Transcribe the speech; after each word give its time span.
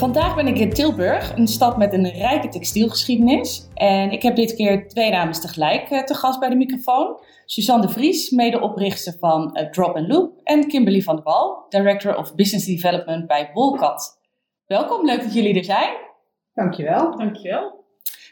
Vandaag 0.00 0.34
ben 0.34 0.46
ik 0.46 0.58
in 0.58 0.72
Tilburg, 0.72 1.36
een 1.36 1.46
stad 1.46 1.76
met 1.76 1.92
een 1.92 2.10
rijke 2.10 2.48
textielgeschiedenis. 2.48 3.68
En 3.74 4.10
ik 4.10 4.22
heb 4.22 4.36
dit 4.36 4.54
keer 4.54 4.88
twee 4.88 5.10
dames 5.10 5.40
tegelijk 5.40 5.90
eh, 5.90 6.02
te 6.02 6.14
gast 6.14 6.40
bij 6.40 6.48
de 6.48 6.56
microfoon. 6.56 7.20
Suzanne 7.44 7.86
de 7.86 7.92
Vries, 7.92 8.30
medeoprichter 8.30 9.16
van 9.18 9.58
uh, 9.58 9.70
Drop 9.70 9.98
Loop. 10.06 10.40
En 10.44 10.68
Kimberly 10.68 11.02
van 11.02 11.14
der 11.14 11.24
Wal, 11.24 11.66
Director 11.68 12.16
of 12.16 12.34
Business 12.34 12.66
Development 12.66 13.26
bij 13.26 13.50
Wolcat. 13.54 14.20
Welkom, 14.66 15.06
leuk 15.06 15.22
dat 15.22 15.34
jullie 15.34 15.54
er 15.54 15.64
zijn. 15.64 15.94
Dankjewel. 16.54 17.16
Dankjewel. 17.16 17.84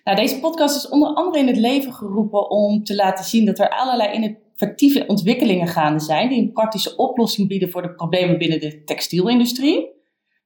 Nou, 0.04 0.16
deze 0.16 0.40
podcast 0.40 0.76
is 0.76 0.88
onder 0.88 1.08
andere 1.08 1.38
in 1.38 1.46
het 1.46 1.56
leven 1.56 1.92
geroepen 1.92 2.50
om 2.50 2.84
te 2.84 2.94
laten 2.94 3.24
zien 3.24 3.46
dat 3.46 3.58
er 3.58 3.70
allerlei 3.70 4.12
innovatieve 4.12 5.06
ontwikkelingen 5.06 5.68
gaande 5.68 6.00
zijn 6.00 6.28
die 6.28 6.40
een 6.40 6.52
praktische 6.52 6.96
oplossing 6.96 7.48
bieden 7.48 7.70
voor 7.70 7.82
de 7.82 7.94
problemen 7.94 8.38
binnen 8.38 8.60
de 8.60 8.84
textielindustrie. 8.84 9.96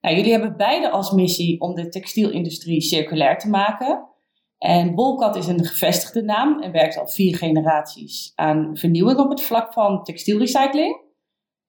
Nou, 0.02 0.16
jullie 0.16 0.32
hebben 0.32 0.56
beide 0.56 0.90
als 0.90 1.10
missie 1.10 1.60
om 1.60 1.74
de 1.74 1.88
textielindustrie 1.88 2.80
circulair 2.80 3.38
te 3.38 3.48
maken. 3.48 4.08
En 4.58 4.94
Wolcat 4.94 5.36
is 5.36 5.46
een 5.46 5.64
gevestigde 5.64 6.22
naam 6.22 6.60
en 6.60 6.72
werkt 6.72 6.98
al 6.98 7.08
vier 7.08 7.36
generaties 7.36 8.32
aan 8.34 8.76
vernieuwing 8.76 9.18
op 9.18 9.30
het 9.30 9.42
vlak 9.42 9.72
van 9.72 10.02
textielrecycling. 10.02 11.00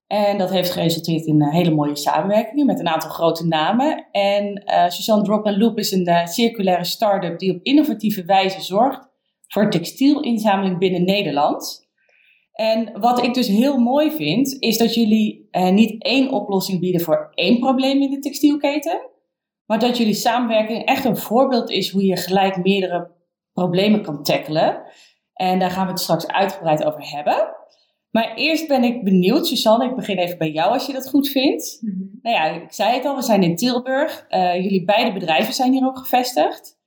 En 0.07 0.37
dat 0.37 0.49
heeft 0.49 0.71
geresulteerd 0.71 1.25
in 1.25 1.43
hele 1.43 1.71
mooie 1.71 1.95
samenwerkingen 1.95 2.65
met 2.65 2.79
een 2.79 2.87
aantal 2.87 3.09
grote 3.09 3.47
namen. 3.47 4.07
En 4.11 4.63
uh, 4.65 4.89
Suzanne 4.89 5.23
Drop 5.23 5.45
Loop 5.45 5.77
is 5.77 5.91
een 5.91 6.09
uh, 6.09 6.25
circulaire 6.25 6.83
start-up 6.83 7.39
die 7.39 7.55
op 7.55 7.63
innovatieve 7.63 8.25
wijze 8.25 8.61
zorgt 8.61 9.07
voor 9.47 9.69
textielinzameling 9.69 10.77
binnen 10.77 11.03
Nederland. 11.03 11.82
En 12.53 12.99
wat 12.99 13.23
ik 13.23 13.33
dus 13.33 13.47
heel 13.47 13.77
mooi 13.77 14.11
vind, 14.11 14.55
is 14.59 14.77
dat 14.77 14.93
jullie 14.93 15.47
uh, 15.51 15.69
niet 15.69 16.03
één 16.03 16.31
oplossing 16.31 16.79
bieden 16.79 17.01
voor 17.01 17.31
één 17.33 17.59
probleem 17.59 18.01
in 18.01 18.09
de 18.09 18.19
textielketen, 18.19 19.01
maar 19.65 19.79
dat 19.79 19.97
jullie 19.97 20.13
samenwerking 20.13 20.85
echt 20.85 21.05
een 21.05 21.17
voorbeeld 21.17 21.69
is 21.69 21.91
hoe 21.91 22.05
je 22.05 22.17
gelijk 22.17 22.63
meerdere 22.63 23.11
problemen 23.53 24.01
kan 24.01 24.23
tackelen. 24.23 24.81
En 25.33 25.59
daar 25.59 25.71
gaan 25.71 25.85
we 25.85 25.91
het 25.91 26.01
straks 26.01 26.27
uitgebreid 26.27 26.83
over 26.83 27.09
hebben. 27.09 27.55
Maar 28.11 28.33
eerst 28.35 28.67
ben 28.67 28.83
ik 28.83 29.03
benieuwd, 29.03 29.47
Suzanne, 29.47 29.85
ik 29.85 29.95
begin 29.95 30.17
even 30.17 30.37
bij 30.37 30.51
jou 30.51 30.71
als 30.71 30.85
je 30.85 30.93
dat 30.93 31.09
goed 31.09 31.29
vindt. 31.29 31.77
Mm 31.81 31.89
-hmm. 31.89 32.19
Nou 32.21 32.35
ja, 32.35 32.61
ik 32.61 32.71
zei 32.71 32.93
het 32.93 33.05
al, 33.05 33.15
we 33.15 33.21
zijn 33.21 33.43
in 33.43 33.55
Tilburg. 33.55 34.25
Uh, 34.29 34.55
jullie 34.55 34.85
beide 34.85 35.13
bedrijven 35.13 35.53
zijn 35.53 35.71
hier 35.71 35.85
ook 35.85 35.97
gevestigd. 35.97 36.81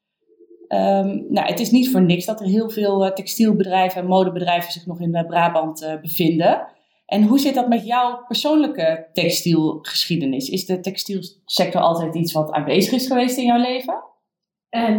Um, 0.69 1.27
nou, 1.28 1.47
het 1.47 1.61
is 1.61 1.70
niet 1.70 1.91
voor 1.91 2.03
niks 2.03 2.25
dat 2.25 2.41
er 2.41 2.47
heel 2.47 2.70
veel 2.70 3.06
uh, 3.06 3.12
textielbedrijven 3.12 4.00
en 4.00 4.06
modebedrijven 4.06 4.73
zich 4.73 4.86
nog 4.86 5.00
in 5.00 5.17
uh, 5.17 5.27
Brabant 5.27 5.83
uh, 5.83 6.00
bevinden. 6.00 6.67
En 7.06 7.23
hoe 7.23 7.39
zit 7.39 7.55
dat 7.55 7.69
met 7.69 7.86
jouw 7.86 8.25
persoonlijke 8.27 9.08
textielgeschiedenis? 9.12 10.48
Is 10.48 10.67
de 10.67 10.81
textielsector 10.81 11.81
altijd 11.81 12.14
iets 12.14 12.33
wat 12.33 12.50
aanwezig 12.50 12.92
is 12.92 13.06
geweest 13.06 13.39
in 13.39 13.45
jouw 13.45 13.61
leven? 13.61 14.05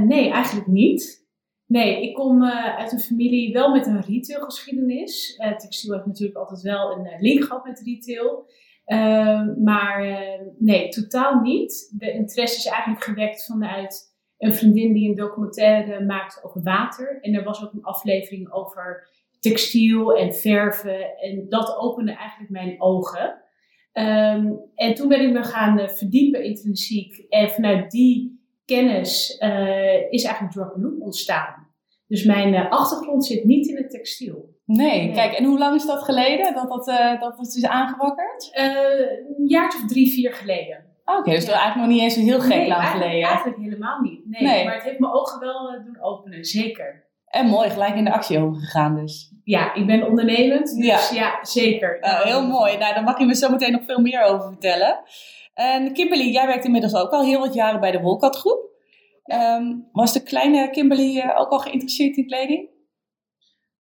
nee, 0.08 0.30
eigenlijk 0.30 0.68
niet. 0.68 1.26
Nee, 1.66 2.02
ik 2.02 2.14
kom 2.14 2.44
uit 2.44 2.92
een 2.92 3.00
familie 3.00 3.54
wel 3.54 3.72
met 3.72 3.86
een 3.86 4.02
retailgeschiedenis. 4.02 5.36
textiel 5.58 5.94
heeft 5.94 6.06
natuurlijk 6.06 6.38
altijd 6.38 6.62
wel 6.62 6.92
een 6.92 7.08
link 7.20 7.44
gehad 7.44 7.64
met 7.64 7.82
retail. 7.86 8.50
Ehm, 8.86 9.64
maar 9.64 10.06
nee, 10.58 10.90
totaal 10.90 11.42
niet. 11.42 11.94
De 11.98 12.12
interesse 12.12 12.58
is 12.58 12.66
eigenlijk 12.66 13.04
gewekt 13.04 13.46
vanuit 13.46 14.17
een 14.38 14.54
vriendin 14.54 14.94
die 14.94 15.10
een 15.10 15.16
documentaire 15.16 16.06
maakte 16.06 16.44
over 16.44 16.62
water. 16.64 17.18
En 17.22 17.34
er 17.34 17.44
was 17.44 17.64
ook 17.64 17.74
een 17.74 17.84
aflevering 17.84 18.52
over 18.52 19.10
textiel 19.40 20.16
en 20.16 20.34
verven. 20.34 21.18
En 21.18 21.46
dat 21.50 21.78
opende 21.78 22.12
eigenlijk 22.12 22.52
mijn 22.52 22.82
ogen. 22.82 23.46
Um, 23.94 24.60
en 24.76 24.94
toen 24.94 25.08
ben 25.08 25.22
ik 25.22 25.32
me 25.32 25.44
gaan 25.44 25.80
uh, 25.80 25.88
verdiepen 25.88 26.44
intrinsiek. 26.44 27.26
En 27.30 27.50
vanuit 27.50 27.92
die 27.92 28.42
kennis 28.66 29.42
uh, 29.44 30.12
is 30.12 30.24
eigenlijk 30.24 30.54
Drop 30.54 30.74
Loop 30.76 31.02
ontstaan. 31.02 31.68
Dus 32.08 32.24
mijn 32.24 32.54
uh, 32.54 32.72
achtergrond 32.72 33.26
zit 33.26 33.44
niet 33.44 33.68
in 33.68 33.76
het 33.78 33.90
textiel. 33.90 34.56
Nee, 34.66 35.06
nee, 35.06 35.14
kijk, 35.14 35.34
en 35.34 35.46
hoe 35.46 35.58
lang 35.58 35.76
is 35.76 35.86
dat 35.86 36.04
geleden 36.04 36.54
dat 36.54 36.70
dat, 36.70 36.86
dat 37.20 37.38
het 37.38 37.56
is 37.56 37.66
aangewakkerd? 37.66 38.50
een 39.38 39.48
jaartje 39.48 39.80
of 39.80 39.88
drie, 39.88 40.12
vier 40.12 40.34
geleden. 40.34 40.87
Oké, 41.10 41.20
okay, 41.20 41.34
dus 41.34 41.44
ja. 41.44 41.50
dat 41.50 41.60
eigenlijk 41.60 41.88
nog 41.88 41.96
niet 41.96 42.04
eens 42.04 42.16
een 42.16 42.24
heel 42.24 42.40
gek 42.40 42.58
nee, 42.58 42.68
lang 42.68 42.82
eigenlijk, 42.82 43.06
geleden. 43.06 43.30
Eigenlijk 43.30 43.60
helemaal 43.60 44.00
niet. 44.02 44.22
Nee, 44.26 44.42
nee, 44.42 44.66
maar 44.66 44.74
het 44.74 44.84
heeft 44.84 45.00
mijn 45.00 45.14
ogen 45.14 45.40
wel 45.40 45.74
uh, 45.74 45.86
doen 45.86 46.02
openen, 46.02 46.46
zeker. 46.46 47.06
En 47.28 47.46
mooi, 47.46 47.70
gelijk 47.70 47.96
in 47.96 48.04
de 48.04 48.12
actie 48.12 48.40
overgegaan 48.40 48.96
dus. 48.96 49.34
Ja, 49.44 49.74
ik 49.74 49.88
ben 49.88 50.08
ondernemend, 50.08 50.76
dus 50.76 50.86
ja, 50.86 51.16
ja 51.16 51.40
zeker. 51.42 51.98
Uh, 52.02 52.22
heel 52.22 52.48
mooi. 52.48 52.78
Nou, 52.78 52.94
daar 52.94 53.04
mag 53.04 53.20
je 53.20 53.26
me 53.26 53.36
zo 53.36 53.50
meteen 53.50 53.72
nog 53.72 53.84
veel 53.86 54.00
meer 54.00 54.24
over 54.24 54.48
vertellen. 54.48 55.00
En 55.54 55.94
Kimberly, 55.94 56.32
jij 56.32 56.48
werkt 56.48 56.66
inmiddels 56.66 56.96
ook 56.96 57.12
al 57.12 57.24
heel 57.24 57.40
wat 57.40 57.54
jaren 57.54 57.80
bij 57.80 57.92
de 57.92 58.02
Wolkat 58.02 58.36
Groep. 58.36 58.70
Um, 59.26 59.88
was 59.92 60.14
de 60.14 60.24
kleine 60.24 60.70
Kimberly 60.70 61.18
uh, 61.18 61.40
ook 61.40 61.50
al 61.50 61.60
geïnteresseerd 61.60 62.18
in 62.18 62.26
kleding? 62.26 62.70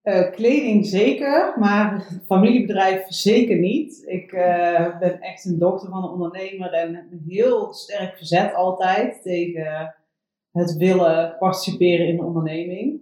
Uh, 0.07 0.31
kleding 0.31 0.85
zeker, 0.85 1.53
maar 1.59 2.07
familiebedrijf 2.25 3.05
zeker 3.07 3.57
niet. 3.57 4.03
Ik 4.05 4.31
uh, 4.31 4.99
ben 4.99 5.21
echt 5.21 5.45
een 5.45 5.59
dochter 5.59 5.89
van 5.89 6.03
een 6.03 6.09
ondernemer 6.09 6.73
en 6.73 6.95
heb 6.95 7.05
me 7.09 7.19
heel 7.25 7.73
sterk 7.73 8.17
verzet 8.17 8.53
altijd 8.53 9.21
tegen 9.21 9.95
het 10.51 10.75
willen 10.75 11.35
participeren 11.39 12.07
in 12.07 12.15
de 12.15 12.23
onderneming. 12.23 13.01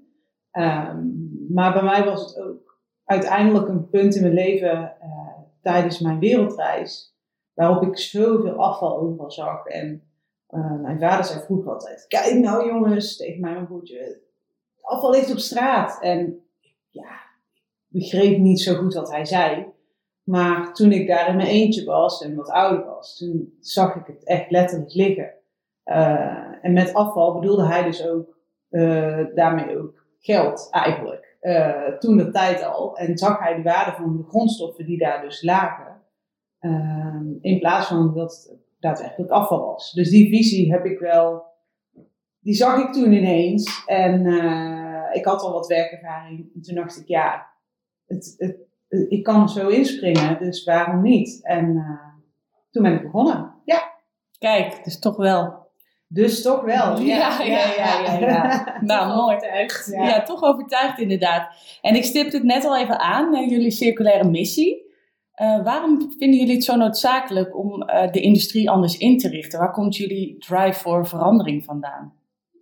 Um, 0.52 1.46
maar 1.50 1.74
bij 1.74 1.84
mij 1.84 2.04
was 2.06 2.22
het 2.22 2.46
ook 2.46 2.80
uiteindelijk 3.04 3.68
een 3.68 3.90
punt 3.90 4.16
in 4.16 4.22
mijn 4.22 4.34
leven 4.34 4.94
uh, 5.04 5.38
tijdens 5.62 6.00
mijn 6.00 6.20
wereldreis, 6.20 7.16
waarop 7.54 7.84
ik 7.84 7.98
zoveel 7.98 8.56
afval 8.56 9.00
overal 9.00 9.32
zag. 9.32 9.66
En 9.66 10.04
mijn 10.82 11.00
vader 11.00 11.26
zei 11.26 11.44
vroeger 11.44 11.72
altijd: 11.72 12.06
Kijk 12.08 12.34
nou 12.34 12.68
jongens, 12.68 13.18
tegen 13.18 13.42
mijn 13.42 13.66
broertje, 13.66 14.22
afval 14.82 15.12
ligt 15.12 15.32
op 15.32 15.38
straat. 15.38 16.02
En 16.02 16.45
ja, 16.96 17.22
begreep 17.88 18.38
niet 18.38 18.62
zo 18.62 18.76
goed 18.76 18.94
wat 18.94 19.12
hij 19.12 19.26
zei. 19.26 19.66
Maar 20.24 20.74
toen 20.74 20.92
ik 20.92 21.08
daar 21.08 21.30
in 21.30 21.36
mijn 21.36 21.48
eentje 21.48 21.86
was 21.86 22.22
en 22.22 22.36
wat 22.36 22.50
ouder 22.50 22.86
was, 22.86 23.18
toen 23.18 23.54
zag 23.60 23.96
ik 23.96 24.06
het 24.06 24.24
echt 24.24 24.52
letterlijk 24.52 24.94
liggen. 24.94 25.34
Uh, 25.86 26.66
en 26.66 26.74
met 26.74 26.94
afval 26.94 27.40
bedoelde 27.40 27.66
hij 27.66 27.84
dus 27.84 28.08
ook 28.08 28.38
uh, 28.70 29.26
daarmee 29.36 29.78
ook 29.78 30.06
geld 30.20 30.68
eigenlijk. 30.72 31.38
Uh, 31.42 31.88
toen 31.88 32.18
de 32.18 32.32
tijd 32.32 32.64
al. 32.64 32.98
En 32.98 33.18
zag 33.18 33.40
hij 33.40 33.56
de 33.56 33.62
waarde 33.62 33.92
van 33.92 34.18
de 34.18 34.24
grondstoffen 34.24 34.86
die 34.86 34.98
daar 34.98 35.22
dus 35.22 35.42
lagen. 35.42 36.02
in 37.42 37.60
plaats 37.60 37.88
van 37.88 38.14
dat 38.14 38.48
het 38.50 38.60
daadwerkelijk 38.80 39.32
afval 39.32 39.66
was. 39.66 39.92
Dus 39.92 40.10
die 40.10 40.30
visie 40.30 40.72
heb 40.72 40.86
ik 40.86 41.00
wel. 41.00 41.44
Die 42.40 42.54
zag 42.54 42.80
ik 42.80 42.94
toen 42.94 43.12
ineens. 43.12 43.84
En 43.86 44.26
ik 45.16 45.26
had 45.26 45.42
al 45.42 45.52
wat 45.52 45.68
werkervaring. 45.68 46.50
En 46.56 46.62
toen 46.62 46.76
dacht 46.76 47.00
ik, 47.00 47.08
ja, 47.08 47.48
het, 48.06 48.36
het, 48.38 48.58
ik 49.10 49.24
kan 49.24 49.42
er 49.42 49.50
zo 49.50 49.68
inspringen, 49.68 50.40
dus 50.40 50.64
waarom 50.64 51.02
niet? 51.02 51.40
En 51.44 51.76
uh, 51.76 52.14
toen 52.72 52.84
ben 52.84 52.94
ik 52.94 53.02
begonnen. 53.02 53.54
Ja. 53.66 53.94
Kijk, 54.38 54.84
dus 54.84 55.00
toch 55.00 55.16
wel. 55.16 55.64
Dus 56.08 56.42
toch 56.42 56.62
wel. 56.62 57.00
Ja, 57.00 57.44
ja, 57.44 57.46
ja. 57.46 57.74
ja, 57.76 58.02
ja, 58.02 58.20
ja. 58.20 58.78
nou, 58.82 59.16
mooi. 59.16 59.36
Overtuigd. 59.36 59.88
Ja. 59.92 60.08
ja. 60.08 60.22
toch 60.22 60.44
overtuigd 60.44 61.00
inderdaad. 61.00 61.50
En 61.82 61.96
ik 61.96 62.04
stipte 62.04 62.36
het 62.36 62.46
net 62.46 62.66
al 62.66 62.78
even 62.78 63.00
aan, 63.00 63.50
jullie 63.50 63.72
circulaire 63.72 64.30
missie. 64.30 64.84
Uh, 65.42 65.64
waarom 65.64 66.14
vinden 66.18 66.40
jullie 66.40 66.56
het 66.56 66.64
zo 66.64 66.76
noodzakelijk 66.76 67.58
om 67.58 67.82
uh, 67.82 68.12
de 68.12 68.22
industrie 68.22 68.70
anders 68.70 68.98
in 68.98 69.18
te 69.18 69.30
richten? 69.30 69.60
Waar 69.60 69.72
komt 69.72 69.96
jullie 69.96 70.38
drive 70.38 70.80
voor 70.80 71.08
verandering 71.08 71.64
vandaan? 71.64 72.14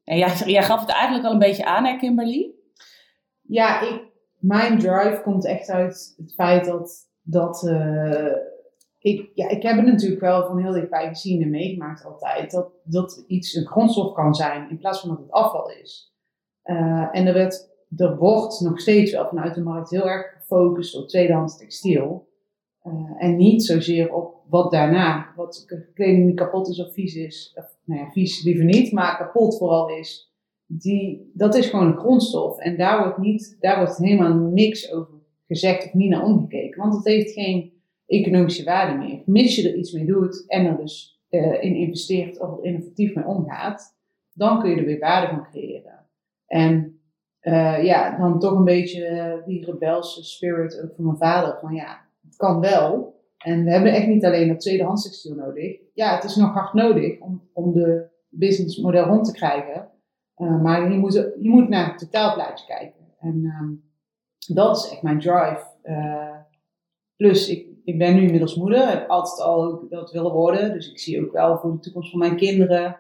En 0.04 0.18
jij, 0.46 0.64
gaf 0.64 0.80
het 0.80 0.90
eigenlijk 0.90 1.26
al 1.26 1.32
een 1.32 1.40
beetje 1.40 1.66
aan, 1.66 1.86
hè, 1.86 1.98
Kimberly? 1.98 2.52
Ja, 3.42 3.82
ik, 3.82 4.12
mijn 4.40 4.80
drive 4.80 5.22
komt 5.24 5.46
echt 5.46 5.70
uit 5.70 6.14
het 6.18 6.34
feit 6.34 6.66
dat, 6.66 7.10
dat 7.22 7.64
uh, 7.64 8.36
ik, 9.00 9.32
ja, 9.34 9.50
ik 9.50 9.64
heb 9.64 9.76
het 9.76 9.86
natuurlijk 9.86 10.22
wel 10.22 10.46
van 10.46 10.62
heel 10.62 10.72
dichtbij 10.72 11.08
gezien 11.08 11.42
en 11.42 11.50
meegemaakt 11.50 12.06
altijd, 12.06 12.52
dat, 12.52 12.72
dat 12.84 13.24
iets 13.28 13.54
een 13.54 13.68
grondstof 13.68 14.14
kan 14.14 14.36
zijn 14.36 14.70
in 14.70 14.78
plaats 14.78 15.00
van 15.00 15.10
dat 15.10 15.20
het 15.20 15.32
afval 15.32 15.70
is. 15.70 16.14
Uh, 16.64 17.08
en 17.12 17.28
er, 17.28 17.34
werd, 17.34 17.70
er 17.98 18.18
wordt 18.18 18.60
nog 18.60 18.80
steeds 18.80 19.12
wel 19.12 19.28
vanuit 19.28 19.56
de 19.56 19.64
markt 19.64 19.90
heel 19.90 20.10
erg 20.10 20.34
gefocust 20.40 20.96
op 20.96 21.08
tweedehands 21.08 21.58
textiel. 21.58 22.28
en 23.18 23.36
niet 23.36 23.64
zozeer 23.64 24.14
op 24.14 24.36
wat 24.50 24.72
daarna, 24.72 25.34
wat 25.36 25.66
kleding 25.94 26.26
die 26.26 26.34
kapot 26.34 26.68
is 26.68 26.80
of 26.80 26.94
vies 26.94 27.16
is, 27.16 27.58
nou 27.86 28.00
ja, 28.02 28.12
vies 28.12 28.44
liever 28.44 28.66
niet, 28.66 28.92
maar 28.92 29.18
kapot 29.18 29.58
vooral 29.58 29.90
is. 29.90 30.32
Die, 30.66 31.32
dat 31.34 31.56
is 31.56 31.70
gewoon 31.70 31.88
een 31.88 31.98
grondstof. 31.98 32.60
En 32.60 32.78
daar 32.78 33.04
wordt, 33.04 33.18
niet, 33.18 33.58
daar 33.60 33.78
wordt 33.78 33.98
helemaal 33.98 34.34
niks 34.34 34.92
over 34.92 35.14
gezegd 35.48 35.86
of 35.86 35.94
niet 35.94 36.10
naar 36.10 36.26
omgekeken. 36.26 36.82
Want 36.82 36.96
het 36.96 37.06
heeft 37.06 37.32
geen 37.32 37.74
economische 38.06 38.64
waarde 38.64 38.98
meer. 38.98 39.22
Mis 39.26 39.56
je 39.56 39.70
er 39.70 39.76
iets 39.76 39.92
mee 39.92 40.06
doet 40.06 40.44
en 40.48 40.66
er 40.66 40.78
dus 40.78 41.22
uh, 41.30 41.64
in 41.64 41.76
investeert 41.76 42.40
of 42.40 42.58
er 42.58 42.64
innovatief 42.64 43.16
mee 43.16 43.26
omgaat, 43.26 43.98
dan 44.34 44.60
kun 44.60 44.70
je 44.70 44.76
er 44.76 44.86
weer 44.86 45.00
waarde 45.00 45.28
van 45.28 45.44
creëren. 45.50 46.08
En 46.48 47.00
uh, 47.42 47.84
ja, 47.84 48.18
dan 48.18 48.40
toch 48.40 48.58
een 48.58 48.64
beetje 48.64 49.42
die 49.46 49.66
rebelse 49.66 50.24
spirit 50.24 50.82
ook 50.84 50.96
van 50.96 51.06
mijn 51.06 51.18
vader. 51.18 51.60
Van 51.60 51.74
ja, 51.74 52.02
het 52.26 52.36
kan 52.36 52.60
wel. 52.60 53.22
En 53.44 53.64
we 53.64 53.72
hebben 53.72 53.94
echt 53.94 54.08
niet 54.08 54.26
alleen 54.26 54.48
dat 54.48 54.60
tweedehands 54.60 55.04
textiel 55.04 55.36
nodig. 55.36 55.78
Ja, 55.94 56.16
het 56.16 56.24
is 56.24 56.36
nog 56.36 56.54
hard 56.54 56.74
nodig 56.74 57.20
om, 57.20 57.50
om 57.54 57.74
de 57.74 58.08
businessmodel 58.30 59.06
rond 59.06 59.26
te 59.26 59.32
krijgen. 59.32 59.90
Uh, 60.38 60.62
maar 60.62 60.92
je 60.92 60.98
moet, 60.98 61.14
je 61.14 61.50
moet 61.50 61.70
naar 61.70 61.88
het 61.88 62.00
totaalplaatje 62.00 62.66
kijken. 62.66 63.06
En 63.20 63.56
um, 63.62 63.84
dat 64.48 64.78
is 64.78 64.92
echt 64.92 65.02
mijn 65.02 65.20
drive. 65.20 65.64
Uh, 65.84 66.36
plus, 67.16 67.50
ik, 67.50 67.68
ik 67.84 67.98
ben 67.98 68.16
nu 68.16 68.22
inmiddels 68.22 68.56
moeder. 68.56 68.88
Heb 68.88 69.10
altijd 69.10 69.42
al 69.42 69.86
dat 69.90 70.12
willen 70.12 70.32
worden. 70.32 70.74
Dus 70.74 70.92
ik 70.92 71.00
zie 71.00 71.26
ook 71.26 71.32
wel 71.32 71.58
voor 71.58 71.72
de 71.72 71.80
toekomst 71.80 72.10
van 72.10 72.20
mijn 72.20 72.36
kinderen 72.36 72.98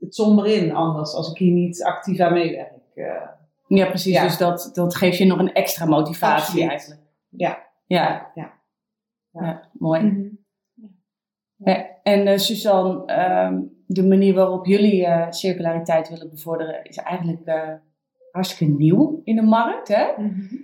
het 0.00 0.14
somber 0.14 0.46
in. 0.46 0.74
Anders 0.74 1.14
als 1.14 1.30
ik 1.30 1.38
hier 1.38 1.52
niet 1.52 1.82
actief 1.82 2.20
aan 2.20 2.32
meewerk. 2.32 2.72
Uh, 2.94 3.28
ja, 3.66 3.86
precies. 3.86 4.20
Dus 4.20 4.38
dat, 4.38 4.70
dat 4.72 4.94
geeft 4.94 5.18
je 5.18 5.24
nog 5.24 5.38
een 5.38 5.52
extra 5.52 5.86
motivatie 5.86 6.44
Absoluut. 6.44 6.68
eigenlijk. 6.68 7.00
ja. 7.28 7.66
Ja, 7.86 8.30
Ja. 8.34 8.57
Ja. 9.40 9.70
mooi. 9.72 10.02
Mhm. 10.02 10.28
Ja, 11.58 11.86
en 12.02 12.26
eh, 12.26 12.38
Suzanne, 12.38 13.04
ehm, 13.04 13.60
de 13.86 14.06
manier 14.06 14.34
waarop 14.34 14.66
jullie 14.66 15.06
eh, 15.06 15.30
circulariteit 15.30 16.08
willen 16.08 16.30
bevorderen 16.30 16.84
is 16.84 16.96
eigenlijk 16.96 17.44
eh, 17.44 17.72
hartstikke 18.30 18.72
nieuw 18.72 19.20
in 19.24 19.36
de 19.36 19.42
markt. 19.42 19.88
Hè? 19.88 20.06
Mhm. 20.16 20.56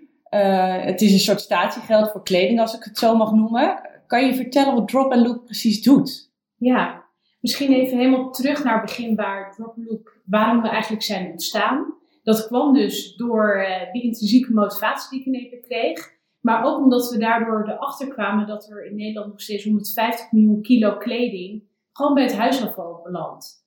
Het 0.84 1.00
is 1.00 1.12
een 1.12 1.18
soort 1.18 1.40
statiegeld 1.40 2.10
voor 2.10 2.22
kleding, 2.22 2.60
als 2.60 2.74
ik 2.74 2.84
het 2.84 2.98
zo 2.98 3.16
mag 3.16 3.32
noemen. 3.32 3.80
Kan 4.06 4.26
je 4.26 4.34
vertellen 4.34 4.74
wat 4.74 4.88
Drop 4.88 5.14
Loop 5.14 5.44
precies 5.44 5.82
doet? 5.82 6.32
Ja, 6.56 7.04
misschien 7.40 7.72
even 7.72 7.98
helemaal 7.98 8.30
terug 8.30 8.64
naar 8.64 8.72
het 8.72 8.84
begin 8.84 9.14
waar 9.14 9.54
Drop 9.54 9.74
Loop, 9.76 10.12
waarom 10.24 10.62
we 10.62 10.68
eigenlijk 10.68 11.02
zijn 11.02 11.30
ontstaan. 11.30 11.94
Dat 12.22 12.46
kwam 12.46 12.72
dus 12.72 13.16
door 13.16 13.66
die 13.92 14.02
intrinsieke 14.02 14.52
motivatie 14.52 15.10
die 15.10 15.20
ik 15.20 15.26
in 15.26 15.40
één 15.40 15.50
keer 15.50 15.60
kreeg. 15.60 16.12
Maar 16.44 16.64
ook 16.64 16.78
omdat 16.78 17.10
we 17.10 17.18
daardoor 17.18 17.68
erachter 17.68 18.08
kwamen 18.08 18.46
dat 18.46 18.70
er 18.70 18.86
in 18.86 18.96
Nederland 18.96 19.30
nog 19.30 19.40
steeds 19.40 19.64
150 19.64 20.32
miljoen 20.32 20.62
kilo 20.62 20.96
kleding 20.96 21.62
gewoon 21.92 22.14
bij 22.14 22.22
het 22.22 22.36
huisafval 22.36 23.00
belandt. 23.02 23.66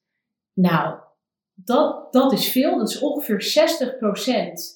Nou, 0.54 1.00
dat, 1.54 2.14
dat 2.14 2.34
is 2.34 2.52
veel. 2.52 2.78
Dat 2.78 2.90
is 2.90 3.00
ongeveer 3.00 3.42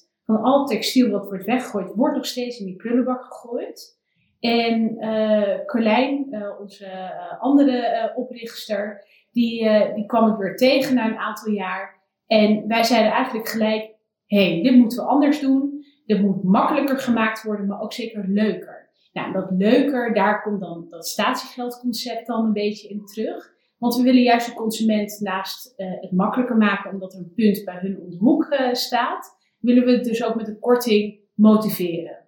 60% 0.04 0.08
van 0.24 0.42
al 0.42 0.66
textiel 0.66 1.10
wat 1.10 1.26
wordt 1.26 1.44
weggegooid, 1.44 1.94
wordt 1.94 2.14
nog 2.14 2.26
steeds 2.26 2.58
in 2.58 2.66
die 2.66 2.76
prullenbak 2.76 3.24
gegooid. 3.24 4.00
En 4.40 4.98
eh 4.98 5.64
Carlijn, 5.66 6.26
eh, 6.30 6.60
onze 6.60 6.86
eh, 6.86 7.40
andere 7.40 8.12
oprichter, 8.14 9.04
die, 9.30 9.68
die 9.94 10.06
kwam 10.06 10.32
ik 10.32 10.38
weer 10.38 10.56
tegen 10.56 10.94
na 10.94 11.06
een 11.06 11.18
aantal 11.18 11.52
jaar. 11.52 12.02
En 12.26 12.68
wij 12.68 12.82
zeiden 12.82 13.12
eigenlijk 13.12 13.48
gelijk, 13.48 13.94
hé, 14.26 14.52
hey, 14.52 14.62
dit 14.62 14.74
moeten 14.74 14.98
we 14.98 15.10
anders 15.10 15.40
doen. 15.40 15.84
Dit 16.06 16.20
moet 16.20 16.42
makkelijker 16.42 16.98
gemaakt 16.98 17.42
worden, 17.42 17.66
maar 17.66 17.80
ook 17.80 17.92
zeker 17.92 18.24
leuker. 18.28 18.90
Nou, 19.12 19.32
dat 19.32 19.50
leuker, 19.50 20.14
daar 20.14 20.42
komt 20.42 20.60
dan 20.60 20.86
dat 20.88 21.06
statiegeldconcept 21.06 22.26
dan 22.26 22.44
een 22.44 22.52
beetje 22.52 22.88
in 22.88 23.04
terug. 23.04 23.52
Want 23.78 23.96
we 23.96 24.02
willen 24.02 24.22
juist 24.22 24.46
de 24.46 24.54
consument 24.54 25.20
naast 25.20 25.74
eh, 25.76 25.86
het 26.00 26.12
makkelijker 26.12 26.56
maken, 26.56 26.90
omdat 26.90 27.12
er 27.12 27.18
een 27.18 27.32
punt 27.34 27.64
bij 27.64 27.78
hun 27.80 28.00
om 28.00 28.42
eh, 28.42 28.72
staat, 28.72 29.36
willen 29.58 29.84
we 29.84 29.90
het 29.90 30.04
dus 30.04 30.24
ook 30.24 30.34
met 30.34 30.48
een 30.48 30.58
korting 30.58 31.20
motiveren 31.34 32.18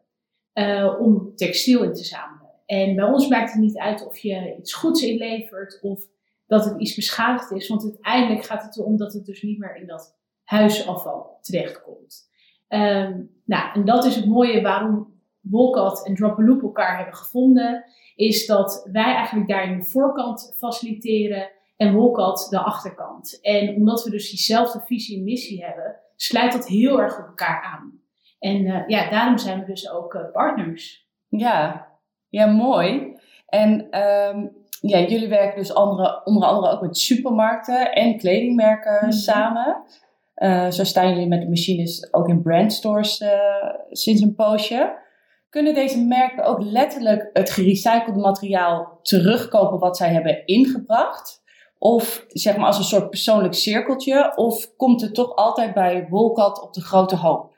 eh, 0.52 0.96
om 1.00 1.32
textiel 1.34 1.82
in 1.82 1.92
te 1.92 2.04
zamelen. 2.04 2.50
En 2.66 2.94
bij 2.94 3.04
ons 3.04 3.28
maakt 3.28 3.52
het 3.52 3.60
niet 3.60 3.78
uit 3.78 4.06
of 4.06 4.18
je 4.18 4.56
iets 4.58 4.74
goeds 4.74 5.02
inlevert 5.02 5.78
of 5.82 6.02
dat 6.46 6.64
het 6.64 6.80
iets 6.80 6.94
beschadigd 6.94 7.50
is, 7.50 7.68
want 7.68 7.82
uiteindelijk 7.82 8.44
gaat 8.44 8.62
het 8.62 8.78
erom 8.78 8.96
dat 8.96 9.12
het 9.12 9.24
dus 9.24 9.42
niet 9.42 9.58
meer 9.58 9.76
in 9.76 9.86
dat 9.86 10.16
huisafval 10.44 11.38
terechtkomt. 11.40 12.32
Ehm 12.68 13.22
nou, 13.44 13.72
en 13.74 13.84
dat 13.84 14.04
is 14.04 14.16
het 14.16 14.26
mooie 14.26 14.62
waarom 14.62 15.12
Wolcat 15.40 16.06
en 16.06 16.14
Drop 16.14 16.38
a 16.38 16.42
Loop 16.42 16.62
elkaar 16.62 16.96
hebben 16.96 17.14
gevonden, 17.14 17.84
is 18.16 18.46
dat 18.46 18.88
wij 18.92 19.14
eigenlijk 19.14 19.48
daarin 19.48 19.78
de 19.78 19.84
voorkant 19.84 20.54
faciliteren 20.56 21.50
en 21.76 21.94
Wolcat 21.94 22.46
de 22.50 22.58
achterkant. 22.58 23.38
En 23.42 23.74
omdat 23.74 24.04
we 24.04 24.10
dus 24.10 24.30
diezelfde 24.30 24.80
visie 24.84 25.18
en 25.18 25.24
missie 25.24 25.64
hebben, 25.64 25.96
sluit 26.16 26.52
dat 26.52 26.66
heel 26.66 27.00
erg 27.00 27.18
op 27.18 27.26
elkaar 27.26 27.62
aan. 27.62 28.00
En 28.38 28.60
uh, 28.60 28.82
ja, 28.86 29.10
daarom 29.10 29.38
zijn 29.38 29.60
we 29.60 29.66
dus 29.66 29.90
ook 29.90 30.14
uh, 30.14 30.32
partners. 30.32 31.08
Ja, 31.28 31.88
ja 32.28 32.46
mooi. 32.46 33.16
En 33.46 34.00
um, 34.00 34.52
ja, 34.80 34.98
jullie 34.98 35.28
werken 35.28 35.58
dus 35.58 35.74
andere, 35.74 36.24
onder 36.24 36.48
andere 36.48 36.72
ook 36.72 36.80
met 36.80 36.98
supermarkten 36.98 37.92
en 37.92 38.18
kledingmerken 38.18 38.92
mm 38.92 39.00
-hmm. 39.00 39.12
samen. 39.12 39.84
Uh, 40.36 40.70
zo 40.70 40.84
staan 40.84 41.08
jullie 41.08 41.28
met 41.28 41.40
de 41.40 41.48
machines 41.48 42.12
ook 42.12 42.28
in 42.28 42.42
brandstores 42.42 43.22
sinds 43.90 44.22
een 44.22 44.34
poosje. 44.34 45.02
Kunnen 45.48 45.74
deze 45.74 46.04
merken 46.04 46.44
ook 46.44 46.62
letterlijk 46.62 47.30
het 47.32 47.50
gerecyclede 47.50 48.18
materiaal 48.18 48.98
terugkopen 49.02 49.78
wat 49.78 49.96
zij 49.96 50.08
hebben 50.08 50.46
ingebracht? 50.46 51.42
Of 51.78 52.24
zeg 52.28 52.56
maar 52.56 52.66
als 52.66 52.78
een 52.78 52.84
soort 52.84 53.10
persoonlijk 53.10 53.54
cirkeltje? 53.54 54.36
Of 54.36 54.76
komt 54.76 55.00
het 55.00 55.14
toch 55.14 55.34
altijd 55.34 55.74
bij 55.74 56.06
Wolcat 56.10 56.62
op 56.62 56.72
de 56.72 56.80
grote 56.80 57.16
hoop? 57.16 57.52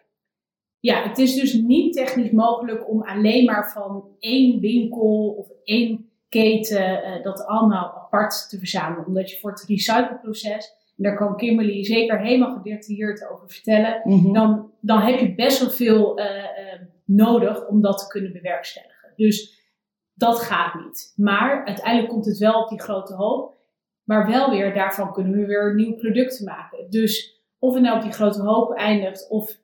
Ja, 0.81 1.09
het 1.09 1.19
is 1.19 1.35
dus 1.35 1.55
niet 1.55 1.95
technisch 1.95 2.31
mogelijk 2.31 2.91
om 2.91 3.03
alleen 3.03 3.45
maar 3.45 3.71
van 3.73 4.05
één 4.19 4.61
winkel 4.61 5.35
of 5.39 5.47
één 5.65 6.11
keten 6.29 6.83
uh, 6.83 7.23
dat 7.23 7.45
allemaal 7.47 7.95
apart 7.95 8.49
te 8.49 8.59
verzamelen. 8.59 9.07
Omdat 9.07 9.31
je 9.31 9.39
voor 9.39 9.51
het 9.51 9.65
recycleproces, 9.69 10.76
en 10.97 11.03
daar 11.03 11.17
kan 11.17 11.37
Kimberly 11.37 11.85
zeker 11.85 12.21
helemaal 12.21 12.57
gedetailleerd 12.57 13.29
over 13.29 13.51
vertellen, 13.51 14.01
mm 14.05 14.19
-hmm. 14.19 14.33
dan, 14.33 14.71
dan 14.81 15.01
heb 15.01 15.19
je 15.19 15.35
best 15.35 15.61
wel 15.61 15.71
veel 15.71 16.19
uh, 16.19 16.25
uh, 16.25 16.43
nodig 17.05 17.67
om 17.67 17.81
dat 17.81 17.99
te 17.99 18.07
kunnen 18.07 18.33
bewerkstelligen. 18.33 19.13
Dus 19.17 19.65
dat 20.15 20.39
gaat 20.41 20.85
niet. 20.85 21.13
Maar 21.17 21.65
uiteindelijk 21.65 22.13
komt 22.13 22.27
het 22.27 22.39
wel 22.39 22.63
op 22.63 22.69
die 22.69 22.81
grote 22.81 23.15
hoop. 23.15 23.55
Maar 24.05 24.27
wel 24.27 24.51
weer, 24.51 24.75
daarvan 24.75 25.13
kunnen 25.13 25.33
we 25.33 25.47
weer 25.47 25.75
nieuwe 25.75 25.95
producten 25.95 26.45
maken. 26.45 26.91
Dus 26.91 27.43
of 27.59 27.75
het 27.75 27.83
nou 27.83 27.97
op 27.97 28.03
die 28.03 28.13
grote 28.13 28.43
hoop 28.43 28.73
eindigt 28.73 29.29
of 29.29 29.59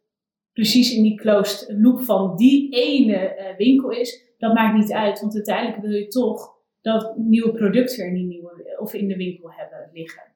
precies 0.53 0.95
in 0.97 1.03
die 1.03 1.17
closed 1.17 1.75
loop 1.79 2.03
van 2.03 2.37
die 2.37 2.71
ene 2.71 3.37
uh, 3.39 3.57
winkel 3.57 3.91
is, 3.91 4.35
dat 4.39 4.55
maakt 4.55 4.77
niet 4.77 4.93
uit. 4.93 5.21
Want 5.21 5.35
uiteindelijk 5.35 5.83
wil 5.83 5.91
je 5.91 6.07
toch 6.07 6.61
dat 6.81 7.17
nieuwe 7.17 7.53
product 7.53 7.97
weer 7.97 8.07
in, 8.07 8.15
die 8.15 8.27
nieuwe, 8.27 8.77
of 8.79 8.95
in 8.95 9.09
de 9.09 9.17
winkel 9.17 9.53
hebben 9.53 9.91
liggen. 9.93 10.32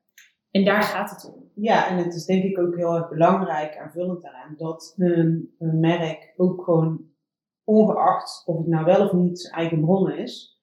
En 0.51 0.65
daar 0.65 0.83
gaat 0.83 1.11
het 1.11 1.33
om. 1.35 1.51
Ja, 1.55 1.89
en 1.89 1.97
het 1.97 2.15
is 2.15 2.25
denk 2.25 2.45
ik 2.45 2.59
ook 2.59 2.77
heel 2.77 2.95
erg 2.95 3.09
belangrijk, 3.09 3.77
aanvullend 3.77 4.23
daaraan, 4.23 4.55
dat 4.57 4.95
een, 4.97 5.55
merk 5.59 6.35
ook 6.37 6.65
gewoon, 6.65 7.05
ongeacht 7.65 8.43
of 8.47 8.59
het 8.59 8.67
nou 8.67 8.85
wel 8.85 9.05
of 9.05 9.13
niet 9.13 9.41
zijn 9.41 9.55
eigen 9.55 9.81
bron 9.81 10.13
is, 10.13 10.61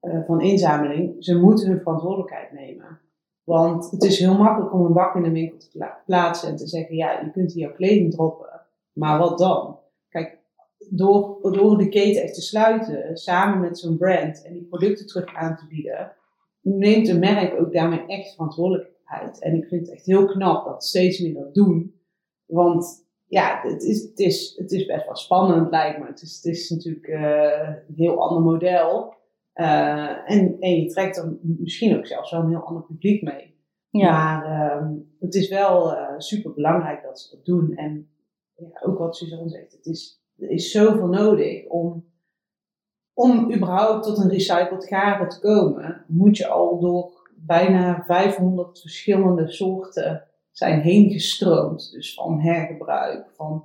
uh, 0.00 0.24
van 0.26 0.40
inzameling, 0.40 1.24
ze 1.24 1.38
moeten 1.38 1.68
hun 1.68 1.80
verantwoordelijkheid 1.80 2.52
nemen. 2.52 3.00
Want 3.44 3.90
het 3.90 4.02
is 4.02 4.18
heel 4.18 4.36
makkelijk 4.36 4.72
om 4.72 4.84
een 4.84 4.92
bak 4.92 5.14
in 5.14 5.22
de 5.22 5.30
winkel 5.30 5.58
te 5.58 5.68
pla 5.72 6.02
plaatsen 6.06 6.48
en 6.48 6.56
te 6.56 6.66
zeggen, 6.66 6.96
ja, 6.96 7.20
je 7.20 7.30
kunt 7.30 7.52
hier 7.52 7.66
jouw 7.66 7.74
kleding 7.74 8.12
droppen. 8.12 8.60
Maar 8.92 9.18
wat 9.18 9.38
dan? 9.38 9.78
Kijk, 10.08 10.38
door, 10.90 11.38
door 11.42 11.78
de 11.78 11.88
keten 11.88 12.22
echt 12.22 12.34
te 12.34 12.42
sluiten, 12.42 13.16
samen 13.16 13.60
met 13.60 13.78
zo'n 13.78 13.96
brand 13.96 14.44
en 14.44 14.52
die 14.52 14.64
producten 14.64 15.06
terug 15.06 15.34
aan 15.34 15.56
te 15.56 15.66
bieden, 15.66 16.12
neemt 16.60 17.08
een 17.08 17.18
merk 17.18 17.60
ook 17.60 17.72
daarmee 17.72 18.06
echt 18.06 18.34
verantwoordelijkheid. 18.34 18.95
En 19.40 19.54
ik 19.54 19.66
vind 19.68 19.86
het 19.86 19.90
echt 19.90 20.06
heel 20.06 20.26
knap 20.26 20.64
dat 20.64 20.84
steeds 20.84 21.20
meer 21.20 21.34
dat 21.34 21.54
doen. 21.54 22.00
Want 22.46 23.06
ja, 23.26 23.60
het 23.62 23.82
is, 23.82 24.02
het 24.02 24.18
is, 24.18 24.54
het 24.56 24.72
is 24.72 24.86
best 24.86 25.06
wel 25.06 25.16
spannend, 25.16 25.70
lijkt 25.70 25.98
me. 25.98 26.06
Het 26.06 26.22
is, 26.22 26.34
het 26.34 26.44
is 26.44 26.70
natuurlijk 26.70 27.06
uh, 27.06 27.68
een 27.88 27.94
heel 27.96 28.28
ander 28.28 28.42
model. 28.42 29.14
Uh, 29.54 30.30
en, 30.30 30.56
en 30.60 30.80
je 30.80 30.86
trekt 30.86 31.16
er 31.16 31.38
misschien 31.42 31.96
ook 31.96 32.06
zelfs 32.06 32.30
wel 32.30 32.40
een 32.40 32.48
heel 32.48 32.64
ander 32.64 32.82
publiek 32.82 33.22
mee. 33.22 33.54
Ja. 33.90 34.12
Maar 34.12 34.46
uh, 34.82 34.88
het 35.20 35.34
is 35.34 35.48
wel 35.48 35.92
uh, 35.92 36.14
super 36.18 36.54
belangrijk 36.54 37.02
dat 37.02 37.20
ze 37.20 37.36
dat 37.36 37.44
doen. 37.44 37.76
En 37.76 38.08
ja, 38.54 38.80
ook 38.82 38.98
wat 38.98 39.16
Suzanne 39.16 39.48
zegt, 39.48 39.72
het 39.72 39.86
is, 39.86 40.22
er 40.38 40.50
is 40.50 40.70
zoveel 40.70 41.06
nodig 41.06 41.66
om, 41.66 42.04
om 43.14 43.52
überhaupt 43.54 44.04
tot 44.04 44.18
een 44.18 44.30
recycled 44.30 44.86
garen 44.86 45.28
te 45.28 45.40
komen. 45.40 46.04
Moet 46.08 46.36
je 46.36 46.46
al 46.48 46.78
door 46.80 47.15
bijna 47.36 48.02
500 48.06 48.80
verschillende 48.80 49.48
soorten 49.52 50.24
zijn 50.50 50.80
heen 50.80 51.10
gestroomd. 51.10 51.90
Dus 51.92 52.14
van 52.14 52.40
hergebruik, 52.40 53.30
van 53.36 53.64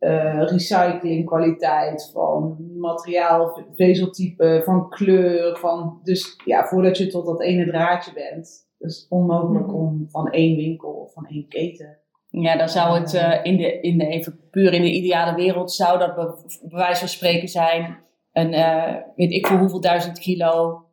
uh, 0.00 0.42
recyclingkwaliteit, 0.42 2.10
van 2.12 2.56
materiaal, 2.78 3.66
vezeltype, 3.74 4.62
van 4.64 4.88
kleur. 4.90 5.58
Van, 5.58 6.00
dus 6.02 6.40
ja, 6.44 6.66
voordat 6.66 6.98
je 6.98 7.06
tot 7.06 7.26
dat 7.26 7.40
ene 7.40 7.66
draadje 7.66 8.12
bent, 8.12 8.68
is 8.78 8.96
het 8.96 9.06
onmogelijk 9.08 9.66
Mhm. 9.66 9.74
om 9.76 10.06
van 10.08 10.30
één 10.30 10.56
winkel 10.56 10.90
of 10.90 11.12
van 11.12 11.26
één 11.26 11.48
keten. 11.48 11.98
Ja, 12.28 12.56
dan 12.56 12.68
zou 12.68 12.98
het 12.98 13.14
eh, 13.14 13.38
in, 13.42 13.56
de, 13.56 13.80
in 13.80 13.98
de, 13.98 14.06
even 14.06 14.40
puur 14.50 14.72
in 14.72 14.82
de 14.82 14.92
ideale 14.92 15.34
wereld, 15.34 15.72
zou 15.72 15.98
dat 15.98 16.14
bij 16.14 16.78
wijze 16.78 16.98
van 16.98 17.08
spreken 17.08 17.48
zijn, 17.48 17.98
een, 18.32 18.52
eh, 18.52 18.94
weet 19.16 19.32
ik 19.32 19.46
voor 19.46 19.58
hoeveel 19.58 19.80
duizend 19.80 20.18
kilo 20.18 20.84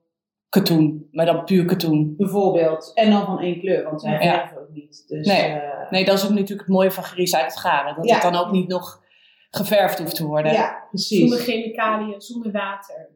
katoen, 0.53 1.07
maar 1.11 1.25
dan 1.25 1.43
puur 1.43 1.65
katoen. 1.65 2.13
Bijvoorbeeld. 2.17 2.91
En 2.93 3.11
dan 3.11 3.25
van 3.25 3.39
één 3.39 3.59
kleur, 3.59 3.83
want 3.83 4.01
zij 4.01 4.11
Ja. 4.23 4.37
verven 4.39 4.61
ook 4.61 4.69
niet. 4.73 5.03
Dus, 5.07 5.27
Nee. 5.27 5.41
eh, 5.41 5.91
Nee, 5.91 6.05
dat 6.05 6.17
is 6.17 6.23
ook 6.23 6.29
natuurlijk 6.31 6.59
het 6.59 6.67
mooie 6.77 6.91
van 6.91 7.03
gerecycled 7.03 7.57
garen, 7.59 7.95
dat 7.95 8.05
Ja. 8.07 8.13
het 8.13 8.23
dan 8.23 8.35
ook 8.35 8.51
niet 8.51 8.67
nog 8.67 9.03
geverfd 9.49 9.99
hoeft 9.99 10.15
te 10.15 10.25
worden. 10.25 10.51
ja, 10.51 10.85
precies. 10.89 11.19
Zonder 11.19 11.37
chemicaliën, 11.39 12.21
zonder 12.21 12.51
water. 12.51 13.09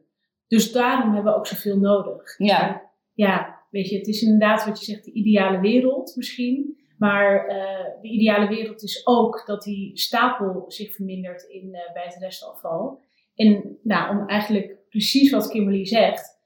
Dus 0.46 0.72
daarom 0.72 1.14
hebben 1.14 1.32
we 1.32 1.38
ook 1.38 1.46
zoveel 1.46 1.78
nodig. 1.78 2.38
Ja. 2.38 2.68
En 2.68 2.82
ja, 3.14 3.56
weet 3.70 3.88
je, 3.88 3.96
het 3.98 4.06
is 4.06 4.22
inderdaad 4.22 4.64
wat 4.64 4.78
je 4.78 4.84
zegt, 4.92 5.04
de 5.04 5.12
ideale 5.12 5.60
wereld 5.60 6.12
misschien. 6.16 6.76
Maar 6.98 7.46
eh, 7.46 7.84
de 8.02 8.08
ideale 8.08 8.48
wereld 8.48 8.82
is 8.82 9.06
ook 9.06 9.42
dat 9.46 9.62
die 9.62 9.98
stapel 9.98 10.64
zich 10.68 10.94
vermindert 10.94 11.42
in, 11.42 11.74
eh, 11.74 11.92
bij 11.92 12.04
het 12.04 12.16
restafval. 12.20 13.00
En 13.34 13.78
nou, 13.82 14.18
om 14.18 14.28
eigenlijk 14.28 14.76
precies 14.88 15.30
wat 15.30 15.48
Kimberly 15.50 15.86
zegt, 15.86 16.37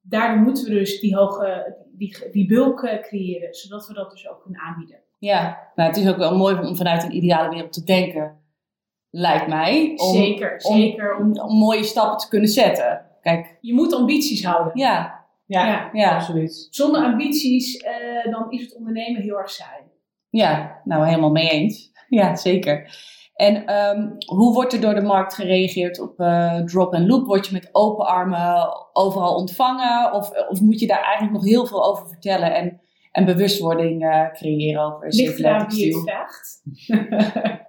daardoor 0.00 0.42
moeten 0.42 0.64
we 0.64 0.70
dus 0.70 1.00
die 1.00 1.16
hoge, 1.16 1.76
die, 1.92 2.16
die 2.32 2.46
bulk 2.46 2.82
eh, 2.82 3.02
creëren, 3.02 3.54
zodat 3.54 3.86
we 3.86 3.94
dat 3.94 4.10
dus 4.10 4.28
ook 4.28 4.42
kunnen 4.42 4.60
aanbieden. 4.60 4.98
Ja, 5.18 5.58
nou, 5.74 5.88
het 5.88 5.98
is 5.98 6.08
ook 6.08 6.16
wel 6.16 6.36
mooi 6.36 6.58
om 6.58 6.76
vanuit 6.76 7.02
een 7.02 7.16
ideale 7.16 7.48
wereld 7.48 7.72
te 7.72 7.84
denken, 7.84 8.38
lijkt 9.10 9.46
mij. 9.48 9.92
Om, 9.96 10.14
zeker, 10.14 10.52
om- 10.62 10.76
zeker. 10.76 11.16
Om, 11.16 11.40
Om 11.40 11.56
mooie 11.58 11.84
stappen 11.84 12.18
te 12.18 12.28
kunnen 12.28 12.48
zetten. 12.48 13.06
Kijk, 13.20 13.58
je 13.60 13.74
moet 13.74 13.94
ambities 13.94 14.44
houden. 14.44 14.72
ja, 14.78 15.24
Ja, 15.46 15.66
Ja. 15.66 15.90
ja, 15.92 16.14
absoluut. 16.14 16.66
Zonder 16.70 17.02
ambities, 17.04 17.76
eh, 17.76 18.32
dan 18.32 18.50
is 18.50 18.62
het 18.62 18.76
ondernemen 18.76 19.22
heel 19.22 19.38
erg 19.38 19.50
saai. 19.50 19.82
ja, 20.28 20.80
nou 20.84 21.06
helemaal 21.06 21.30
mee 21.30 21.48
eens. 21.50 21.88
Ja, 22.08 22.36
zeker. 22.36 22.98
En 23.40 23.66
ehm, 23.66 24.10
hoe 24.26 24.54
wordt 24.54 24.72
er 24.72 24.80
door 24.80 24.94
de 24.94 25.02
markt 25.02 25.34
gereageerd 25.34 26.00
op 26.00 26.20
eh, 26.20 26.64
drop 26.64 26.92
en 26.92 27.06
loop? 27.06 27.26
Word 27.26 27.46
je 27.46 27.52
met 27.52 27.68
open 27.72 28.06
armen 28.06 28.68
overal 28.92 29.34
ontvangen? 29.34 30.12
Of, 30.12 30.30
of 30.48 30.60
moet 30.60 30.80
je 30.80 30.86
daar 30.86 31.02
eigenlijk 31.02 31.32
nog 31.32 31.44
heel 31.44 31.66
veel 31.66 31.84
over 31.84 32.08
vertellen 32.08 32.54
en, 32.54 32.80
en 33.12 33.24
bewustwording 33.24 34.02
eh, 34.02 34.32
creëren 34.32 34.82
over 34.82 35.04
Ligt 35.04 35.16
circulair 35.16 35.54
eraan 35.54 35.68
wie 35.68 35.84
het 35.84 35.92
textiel? 35.92 36.02
vraagt. 36.02 36.62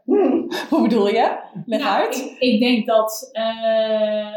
Hoe 0.69 0.81
bedoel 0.81 1.07
je? 1.07 1.39
Leg 1.65 1.79
Nou, 1.79 2.01
uit. 2.01 2.15
Ik, 2.15 2.39
ik 2.39 2.59
denk 2.59 2.85
dat, 2.85 3.29
eh, 3.31 4.35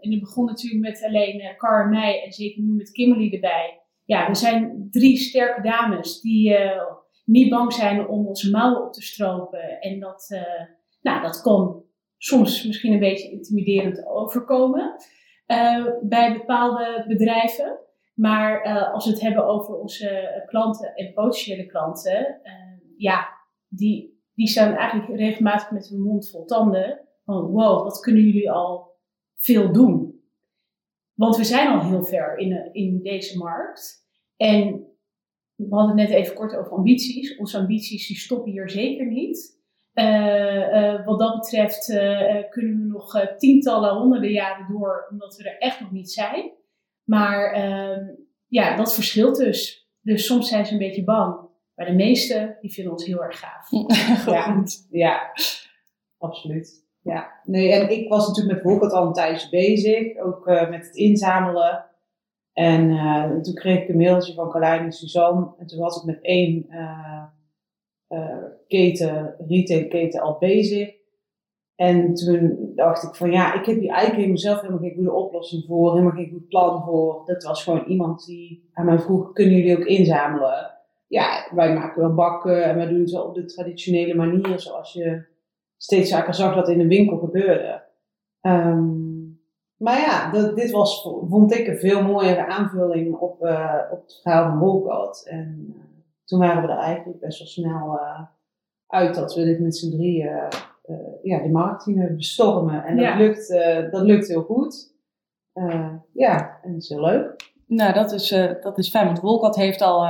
en 0.00 0.10
het 0.10 0.20
begon 0.20 0.44
natuurlijk 0.44 0.82
met 0.82 1.04
alleen 1.04 1.54
Car 1.56 1.84
en 1.84 1.90
mij 1.90 2.22
en 2.24 2.32
zeker 2.32 2.62
nu 2.62 2.72
met 2.72 2.90
Kimberly 2.90 3.32
erbij. 3.32 3.80
Ja, 4.04 4.28
we 4.28 4.34
zijn 4.34 4.88
drie 4.90 5.16
sterke 5.16 5.62
dames 5.62 6.20
die 6.20 6.56
niet 7.26 7.50
bang 7.50 7.72
zijn 7.72 8.08
om 8.08 8.26
onze 8.26 8.50
mouwen 8.50 8.82
op 8.86 8.92
te 8.92 9.02
stropen. 9.02 9.80
En 9.80 10.00
dat, 10.00 10.26
eh, 10.28 10.66
nou, 11.00 11.22
dat 11.22 11.40
kon 11.40 11.84
soms 12.16 12.66
misschien 12.66 12.92
een 12.92 12.98
beetje 12.98 13.30
intimiderend 13.30 14.06
overkomen 14.06 14.96
eh, 15.46 15.86
bij 16.02 16.32
bepaalde 16.32 17.04
bedrijven. 17.08 17.78
Maar 18.14 18.62
eh, 18.62 18.92
als 18.92 19.04
we 19.04 19.10
het 19.10 19.20
hebben 19.20 19.46
over 19.46 19.74
onze 19.74 20.42
klanten 20.46 20.94
en 20.94 21.12
potentiële 21.12 21.66
klanten, 21.66 22.40
ja, 22.96 23.28
die, 23.68 24.20
die 24.34 24.48
staan 24.48 24.74
eigenlijk 24.74 25.20
regelmatig 25.20 25.70
met 25.70 25.88
hun 25.88 26.02
mond 26.02 26.30
vol 26.30 26.44
tanden. 26.44 27.00
Van 27.24 27.46
wow, 27.46 27.82
wat 27.82 28.00
kunnen 28.00 28.22
jullie 28.22 28.50
al 28.50 28.94
veel 29.36 29.72
doen? 29.72 30.20
Want 31.14 31.36
we 31.36 31.44
zijn 31.44 31.68
al 31.68 31.88
heel 31.88 32.02
ver 32.02 32.38
in, 32.38 32.68
in 32.72 33.02
deze 33.02 33.38
markt. 33.38 34.06
En 34.36 34.86
we 35.56 35.74
hadden 35.74 35.98
het 35.98 36.08
net 36.08 36.18
even 36.18 36.34
kort 36.34 36.56
over 36.56 36.72
ambities. 36.72 37.36
Onze 37.36 37.58
ambities 37.58 38.06
die 38.06 38.16
stoppen 38.16 38.52
hier 38.52 38.70
zeker 38.70 39.06
niet. 39.06 39.56
Eh, 39.92 40.92
eh, 40.92 41.06
wat 41.06 41.18
dat 41.18 41.36
betreft 41.40 41.90
eh, 41.90 42.50
kunnen 42.50 42.80
we 42.80 42.86
nog 42.86 43.34
tientallen, 43.38 43.94
honderden 43.94 44.30
jaren 44.30 44.66
door, 44.68 45.06
omdat 45.10 45.36
we 45.36 45.50
er 45.50 45.58
echt 45.58 45.80
nog 45.80 45.90
niet 45.90 46.12
zijn. 46.12 46.52
Maar 47.04 47.52
ehm, 47.52 48.04
ja, 48.46 48.76
dat 48.76 48.94
verschilt 48.94 49.36
dus. 49.36 49.88
Dus 50.00 50.26
soms 50.26 50.48
zijn 50.48 50.66
ze 50.66 50.72
een 50.72 50.78
beetje 50.78 51.04
bang. 51.04 51.48
Maar 51.74 51.86
de 51.86 51.94
meesten, 51.94 52.56
die 52.60 52.72
vinden 52.72 52.92
ons 52.92 53.04
heel 53.04 53.24
erg 53.24 53.38
gaaf. 53.38 53.70
Ja. 54.26 54.52
Goed. 54.54 54.86
Ja, 54.90 55.32
absoluut. 56.18 56.84
Ja. 57.02 57.40
Nee, 57.44 57.72
en 57.72 57.90
ik 57.90 58.08
was 58.08 58.28
natuurlijk 58.28 58.54
met 58.54 58.72
Rocket 58.72 58.92
al 58.92 59.06
een 59.06 59.12
tijdje 59.12 59.48
bezig, 59.48 60.18
ook 60.18 60.44
met 60.46 60.86
het 60.86 60.96
inzamelen. 60.96 61.85
En 62.56 62.90
eh, 62.90 63.40
toen 63.40 63.54
kreeg 63.54 63.82
ik 63.82 63.88
een 63.88 63.96
mailtje 63.96 64.34
van 64.34 64.50
Carlijn 64.50 64.84
en 64.84 64.92
Suzanne. 64.92 65.54
En 65.58 65.66
toen 65.66 65.78
was 65.78 65.96
ik 65.96 66.04
met 66.04 66.18
één 66.20 66.66
eh, 66.68 67.22
eh, 68.06 68.44
keten, 68.66 69.34
retailketen 69.48 70.20
al 70.20 70.36
bezig. 70.38 70.94
En 71.74 72.14
toen 72.14 72.72
dacht 72.74 73.02
ik 73.02 73.14
van 73.14 73.30
ja, 73.30 73.54
ik 73.54 73.66
heb 73.66 73.78
hier 73.78 73.88
eigenlijk 73.88 74.16
helemaal 74.16 74.38
zelf 74.38 74.60
helemaal 74.60 74.82
geen 74.82 74.94
goede 74.94 75.12
oplossing 75.12 75.64
voor, 75.66 75.90
helemaal 75.90 76.14
geen 76.14 76.30
goed 76.30 76.48
plan 76.48 76.84
voor. 76.84 77.22
Dat 77.24 77.42
was 77.42 77.64
gewoon 77.64 77.84
iemand 77.84 78.26
die 78.26 78.70
aan 78.72 78.86
mij 78.86 78.98
vroeg, 78.98 79.32
kunnen 79.32 79.56
jullie 79.56 79.76
ook 79.78 79.84
inzamelen? 79.84 80.70
Ja, 81.06 81.48
wij 81.54 81.74
maken 81.74 82.02
wel 82.02 82.14
bakken 82.14 82.64
en 82.64 82.76
wij 82.76 82.88
doen 82.88 83.00
het 83.00 83.10
wel 83.10 83.24
op 83.24 83.34
de 83.34 83.44
traditionele 83.44 84.14
manier, 84.14 84.60
zoals 84.60 84.92
je 84.92 85.24
steeds 85.76 86.10
vaker 86.10 86.34
zag 86.34 86.54
dat 86.54 86.68
in 86.68 86.78
de 86.78 86.86
winkel 86.86 87.18
gebeurde. 87.18 87.82
Ehm, 88.40 89.05
maar 89.76 90.00
ja, 90.00 90.30
dat, 90.30 90.56
dit 90.56 90.70
was, 90.70 91.02
vond 91.28 91.54
ik 91.54 91.66
een 91.66 91.78
veel 91.78 92.02
mooiere 92.02 92.46
aanvulling 92.46 93.14
op, 93.14 93.42
eh, 93.42 93.78
op 93.90 94.02
het 94.02 94.20
verhaal 94.22 94.48
van 94.48 94.58
Wolcott. 94.58 95.26
En 95.28 95.74
eh, 95.76 95.82
toen 96.24 96.38
waren 96.38 96.62
we 96.62 96.68
er 96.68 96.78
eigenlijk 96.78 97.20
best 97.20 97.38
wel 97.38 97.48
snel 97.48 97.98
eh, 97.98 98.20
uit 98.86 99.14
dat 99.14 99.34
we 99.34 99.44
dit 99.44 99.60
met 99.60 99.76
z'n 99.76 99.90
drieën 99.90 100.48
ja, 101.22 101.38
de 101.42 101.48
markt 101.48 101.82
gingen 101.82 102.16
bestormen. 102.16 102.84
En 102.84 102.96
Ja. 102.96 103.08
dat, 103.10 103.18
lukt, 103.18 103.48
dat 103.92 104.02
lukt 104.02 104.28
heel 104.28 104.42
goed. 104.42 104.94
Ja, 106.12 106.58
en 106.62 106.72
dat 106.72 106.82
is 106.82 106.88
heel 106.88 107.00
leuk. 107.00 107.52
Nou, 107.66 107.92
dat 107.92 108.12
is, 108.12 108.28
dat 108.60 108.78
is 108.78 108.90
fijn, 108.90 109.06
want 109.06 109.20
Wolcott 109.20 109.56
heeft 109.56 109.80
al 109.80 110.06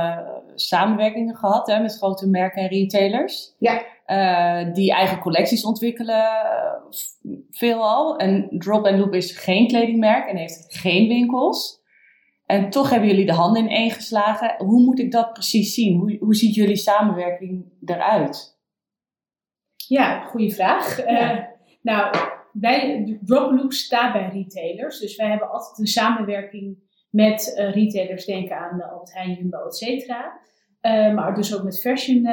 samenwerkingen 0.55 1.35
gehad 1.35 1.67
hè, 1.67 1.81
met 1.81 1.97
grote 1.97 2.29
merken 2.29 2.61
en 2.61 2.67
retailers. 2.67 3.55
Ja. 3.59 3.81
Eh, 4.07 4.73
die 4.73 4.93
eigen 4.93 5.19
collecties 5.19 5.65
ontwikkelen, 5.65 6.25
eh, 6.25 6.73
veelal. 7.49 8.17
En 8.17 8.49
Drop 8.57 8.85
and 8.85 8.99
Loop 8.99 9.13
is 9.13 9.37
geen 9.37 9.67
kledingmerk 9.67 10.29
en 10.29 10.37
heeft 10.37 10.65
geen 10.69 11.07
winkels. 11.07 11.81
En 12.45 12.69
toch 12.69 12.89
hebben 12.89 13.09
jullie 13.09 13.25
de 13.25 13.33
handen 13.33 13.61
in 13.61 13.69
één 13.69 13.91
geslagen. 13.91 14.55
Hoe 14.57 14.83
moet 14.83 14.99
ik 14.99 15.11
dat 15.11 15.33
precies 15.33 15.73
zien? 15.73 15.99
Hoe, 15.99 16.17
hoe 16.19 16.35
ziet 16.35 16.55
jullie 16.55 16.75
samenwerking 16.75 17.65
eruit? 17.85 18.59
Ja, 19.87 20.19
goede 20.19 20.51
vraag. 20.51 20.97
Ja. 20.97 21.05
Eh, 21.05 21.45
nou, 21.81 22.15
wij, 22.51 23.19
Droploop 23.25 23.73
staat 23.73 24.13
bij 24.13 24.29
retailers. 24.33 24.99
Dus 24.99 25.15
wij 25.15 25.29
hebben 25.29 25.49
altijd 25.49 25.79
een 25.79 25.87
samenwerking 25.87 26.77
met 27.09 27.53
retailers. 27.73 28.25
Denk 28.25 28.51
aan 28.51 28.77
de 28.77 28.89
Albert 28.89 29.13
Heijn, 29.13 29.33
Jumbo, 29.33 29.65
et 29.65 29.75
cetera. 29.75 30.39
Maar 31.13 31.35
dus 31.35 31.55
ook 31.55 31.63
met 31.63 31.81
fashion 31.81 32.27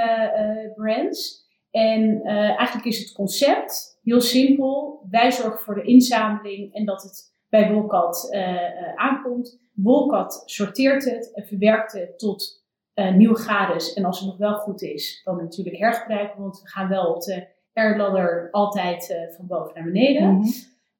brands. 0.74 1.43
En 1.74 2.22
eh, 2.22 2.34
eigenlijk 2.34 2.84
is 2.84 2.98
het 2.98 3.12
concept 3.12 3.98
heel 4.02 4.20
simpel. 4.20 5.00
Wij 5.10 5.32
zorgen 5.32 5.60
voor 5.60 5.74
de 5.74 5.82
inzameling 5.82 6.74
en 6.74 6.84
dat 6.84 7.02
het 7.02 7.32
bij 7.48 7.72
Wolcat 7.72 8.28
eh, 8.30 8.40
eh, 8.40 8.94
aankomt. 8.94 9.58
Wolcat 9.72 10.42
sorteert 10.44 11.04
het 11.04 11.32
en 11.32 11.46
verwerkt 11.46 11.92
het 11.92 12.18
tot 12.18 12.62
eh 12.94 13.14
nieuwe 13.14 13.38
gades. 13.38 13.92
En 13.92 14.04
als 14.04 14.18
het 14.18 14.28
nog 14.28 14.36
wel 14.36 14.54
goed 14.54 14.82
is, 14.82 15.20
dan 15.24 15.36
natuurlijk 15.36 15.76
hergebruiken. 15.76 16.40
Want 16.40 16.60
we 16.60 16.68
gaan 16.68 16.88
wel 16.88 17.14
op 17.14 17.20
de 17.20 17.46
airladder 17.72 18.48
altijd 18.50 19.28
van 19.36 19.46
boven 19.46 19.74
naar 19.74 19.84
beneden. 19.84 20.34
Mhm. 20.34 20.48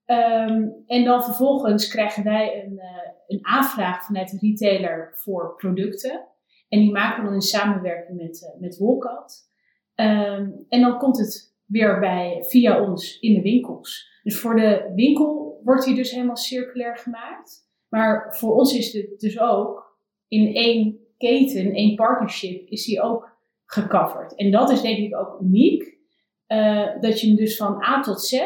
Ehm, 0.04 0.68
en 0.86 1.04
dan 1.04 1.24
vervolgens 1.24 1.88
krijgen 1.88 2.24
wij 2.24 2.64
een, 2.64 2.80
een 3.26 3.46
aanvraag 3.46 4.04
vanuit 4.04 4.30
de 4.30 4.38
retailer 4.40 5.12
voor 5.14 5.54
producten. 5.56 6.24
En 6.68 6.78
die 6.78 6.92
maken 6.92 7.18
we 7.18 7.24
dan 7.24 7.34
in 7.34 7.40
samenwerking 7.40 8.18
met, 8.18 8.56
met 8.58 8.78
Wolcat. 8.78 9.52
Ehm, 9.94 10.50
en 10.68 10.80
dan 10.80 10.98
komt 10.98 11.18
het 11.18 11.54
weer 11.64 11.98
bij, 12.00 12.44
via 12.48 12.80
ons 12.82 13.18
in 13.20 13.34
de 13.34 13.42
winkels. 13.42 14.12
Dus 14.22 14.38
voor 14.40 14.56
de 14.56 14.92
winkel 14.94 15.60
wordt 15.64 15.84
die 15.84 15.94
dus 15.94 16.10
helemaal 16.10 16.36
circulair 16.36 16.96
gemaakt. 16.96 17.62
Maar 17.88 18.36
voor 18.36 18.54
ons 18.54 18.74
is 18.76 18.92
het 18.92 19.20
dus 19.20 19.40
ook 19.40 19.98
in 20.28 20.54
één 20.54 20.98
keten, 21.18 21.72
één 21.72 21.94
partnership, 21.94 22.68
is 22.68 22.84
die 22.84 23.00
ook 23.02 23.32
gecoverd. 23.66 24.34
En 24.34 24.50
dat 24.50 24.70
is 24.70 24.80
denk 24.80 24.98
ik 24.98 25.16
ook 25.16 25.40
uniek. 25.40 25.92
eh, 26.46 27.00
dat 27.00 27.20
je 27.20 27.26
hem 27.26 27.36
dus 27.36 27.56
van 27.56 27.82
A 27.82 28.00
tot 28.00 28.22
Z 28.22 28.40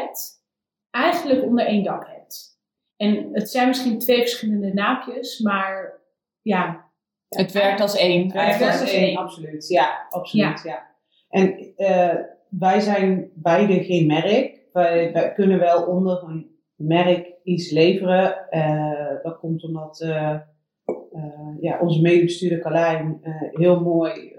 eigenlijk 0.90 1.43
onder 1.43 1.67
één 1.67 1.83
dak 1.85 2.07
hebt. 2.07 2.61
En 2.97 3.28
het 3.33 3.50
zijn 3.50 3.69
misschien 3.69 3.99
twee 3.99 4.19
verschillende 4.21 4.73
naapjes, 4.73 5.38
maar 5.38 6.00
ja, 6.43 6.87
Het 7.28 7.52
werkt 7.52 7.81
als 7.81 7.97
één. 7.97 8.28
Ja, 8.28 8.59
werkt 8.59 8.81
als 8.81 8.93
één, 8.93 9.02
één. 9.02 9.17
Absoluut, 9.17 9.69
ja, 9.69 10.07
absoluut, 10.11 10.62
ja. 10.62 10.88
En 11.28 11.75
eh, 11.76 12.14
wij 12.49 12.80
zijn 12.80 13.30
beide 13.35 13.85
geen 13.85 14.06
merk. 14.06 14.66
Wij, 14.73 15.32
kunnen 15.35 15.58
wel 15.58 15.87
onder 15.87 16.23
een 16.23 16.56
merk 16.75 17.32
iets 17.42 17.70
leveren. 17.70 18.47
Uh, 18.50 19.23
dat 19.23 19.38
komt 19.38 19.64
omdat 19.64 20.00
uh, 20.00 20.38
ja, 21.61 21.80
onze 21.80 22.00
medebestuurder 22.00 22.61
Carlijn 22.61 23.20
heel 23.52 23.80
mooi 23.80 24.37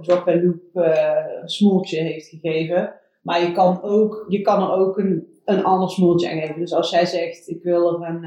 drop 0.00 0.28
and 0.28 0.42
loop 0.42 0.94
smoeltje 1.44 2.00
heeft 2.00 2.28
gegeven. 2.28 2.94
Maar 3.22 3.40
je 3.40 3.52
kan, 3.52 3.82
ook, 3.82 4.24
je 4.28 4.40
kan 4.40 4.62
er 4.62 4.70
ook 4.70 4.98
een, 4.98 5.26
een 5.44 5.64
ander 5.64 5.90
smoeltje 5.90 6.30
aan 6.30 6.40
geven. 6.40 6.60
Dus 6.60 6.74
als 6.74 6.90
jij 6.90 7.06
zegt, 7.06 7.48
ik 7.48 7.62
wil 7.62 8.02
er 8.02 8.08
een, 8.08 8.26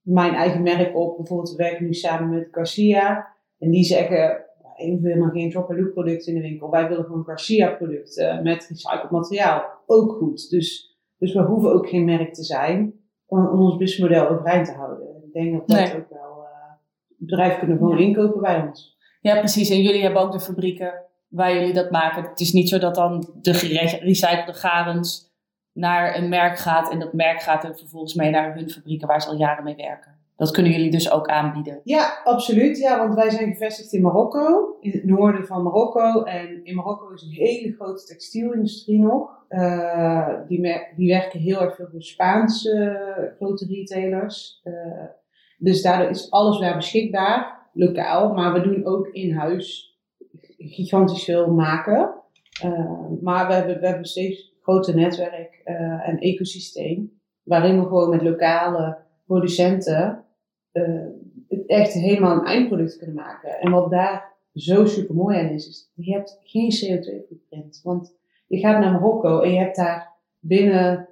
mijn 0.00 0.34
eigen 0.34 0.62
merk 0.62 0.96
op. 0.96 1.16
Bijvoorbeeld, 1.16 1.50
we 1.50 1.62
werken 1.62 1.84
nu 1.84 1.94
samen 1.94 2.30
met 2.30 2.48
Garcia. 2.50 3.34
En 3.58 3.70
die 3.70 3.84
zeggen, 3.84 4.45
we 4.76 4.98
willen 5.00 5.30
geen 5.30 5.50
drop 5.50 5.70
and 5.70 5.78
loop 5.78 5.92
producten 5.92 6.34
in 6.34 6.40
de 6.40 6.48
winkel. 6.48 6.70
Wij 6.70 6.88
willen 6.88 7.04
gewoon 7.04 7.24
Garcia 7.24 7.68
producten 7.68 8.42
met 8.42 8.66
recycled 8.68 9.10
materiaal. 9.10 9.64
Ook 9.86 10.12
goed. 10.12 10.50
Dus, 10.50 10.96
dus 11.18 11.32
we 11.34 11.42
hoeven 11.42 11.72
ook 11.72 11.88
geen 11.88 12.04
merk 12.04 12.34
te 12.34 12.44
zijn 12.44 12.94
om, 13.26 13.46
om 13.46 13.60
ons 13.60 13.76
businessmodel 13.76 14.28
overeind 14.28 14.66
te 14.66 14.72
houden. 14.72 15.06
Ik 15.26 15.32
denk 15.32 15.52
dat 15.52 15.68
dat 15.68 15.96
ook 15.96 16.10
wel, 16.10 16.42
uh, 16.42 16.72
bedrijven 17.16 17.58
kunnen 17.58 17.76
gewoon 17.76 17.98
inkopen 17.98 18.40
bij 18.40 18.62
ons. 18.66 18.96
Ja, 19.20 19.38
precies. 19.38 19.70
En 19.70 19.82
jullie 19.82 20.02
hebben 20.02 20.22
ook 20.22 20.32
de 20.32 20.40
fabrieken 20.40 20.94
waar 21.28 21.54
jullie 21.54 21.72
dat 21.72 21.90
maken. 21.90 22.22
Het 22.22 22.40
is 22.40 22.52
niet 22.52 22.68
zo 22.68 22.78
dat 22.78 22.94
dan 22.94 23.28
de 23.40 23.54
gerecyclede 23.54 24.52
garens 24.54 25.34
naar 25.72 26.16
een 26.16 26.28
merk 26.28 26.58
gaat 26.58 26.90
en 26.90 26.98
dat 26.98 27.12
merk 27.12 27.40
gaat 27.40 27.64
er 27.64 27.76
vervolgens 27.76 28.14
mee 28.14 28.30
naar 28.30 28.54
hun 28.54 28.70
fabrieken 28.70 29.08
waar 29.08 29.22
ze 29.22 29.28
al 29.28 29.36
jaren 29.36 29.64
mee 29.64 29.76
werken. 29.76 30.15
Dat 30.36 30.50
kunnen 30.50 30.72
jullie 30.72 30.90
dus 30.90 31.10
ook 31.10 31.26
aanbieden? 31.26 31.80
Ja, 31.84 32.20
absoluut. 32.24 32.78
Ja, 32.78 32.98
want 32.98 33.14
wij 33.14 33.30
zijn 33.30 33.52
gevestigd 33.52 33.92
in 33.92 34.02
Marokko, 34.02 34.76
in 34.80 34.90
het 34.90 35.04
noorden 35.04 35.46
van 35.46 35.62
Marokko. 35.62 36.22
En 36.22 36.64
in 36.64 36.74
Marokko 36.74 37.12
is 37.12 37.22
een 37.22 37.46
hele 37.46 37.72
grote 37.72 38.04
textielindustrie 38.04 38.98
nog. 38.98 39.44
Uh, 39.48 40.28
die, 40.48 40.60
die 40.96 41.08
werken 41.08 41.40
heel 41.40 41.60
erg 41.60 41.74
veel 41.74 41.88
voor 41.90 42.02
Spaanse 42.02 43.00
uh, 43.18 43.36
grote 43.36 43.66
retailers. 43.66 44.60
Uh, 44.64 45.04
dus 45.58 45.82
daardoor 45.82 46.10
is 46.10 46.30
alles 46.30 46.58
daar 46.58 46.76
beschikbaar, 46.76 47.68
lokaal. 47.72 48.32
Maar 48.32 48.52
we 48.52 48.60
doen 48.60 48.84
ook 48.84 49.08
in 49.08 49.34
huis 49.34 49.96
gigantisch 50.58 51.24
veel 51.24 51.52
maken. 51.52 52.14
maar 53.20 53.46
we 53.46 53.54
hebben, 53.54 53.80
we 53.80 53.86
hebben 53.86 54.04
steeds 54.04 54.54
groter 54.62 54.94
netwerk 54.94 55.60
en 56.04 56.18
ecosysteem. 56.18 57.20
Waarin 57.42 57.80
we 57.80 57.86
gewoon 57.86 58.10
met 58.10 58.22
lokale 58.22 58.98
producenten 59.26 60.25
uh, 60.76 61.66
echt 61.66 61.92
helemaal 61.92 62.38
een 62.38 62.44
eindproduct 62.44 62.98
kunnen 62.98 63.16
maken. 63.16 63.60
En 63.60 63.70
wat 63.70 63.90
daar 63.90 64.34
zo 64.54 64.86
super 64.86 65.14
mooi 65.14 65.38
aan 65.38 65.48
is, 65.48 65.68
is 65.68 65.90
je 65.94 66.12
hebt 66.12 66.40
geen 66.42 66.70
CO2-footprint. 66.70 67.80
Want 67.82 68.14
je 68.46 68.58
gaat 68.58 68.80
naar 68.80 68.92
Marokko 68.92 69.40
en 69.40 69.52
je 69.52 69.58
hebt 69.58 69.76
daar 69.76 70.14
binnen 70.40 71.08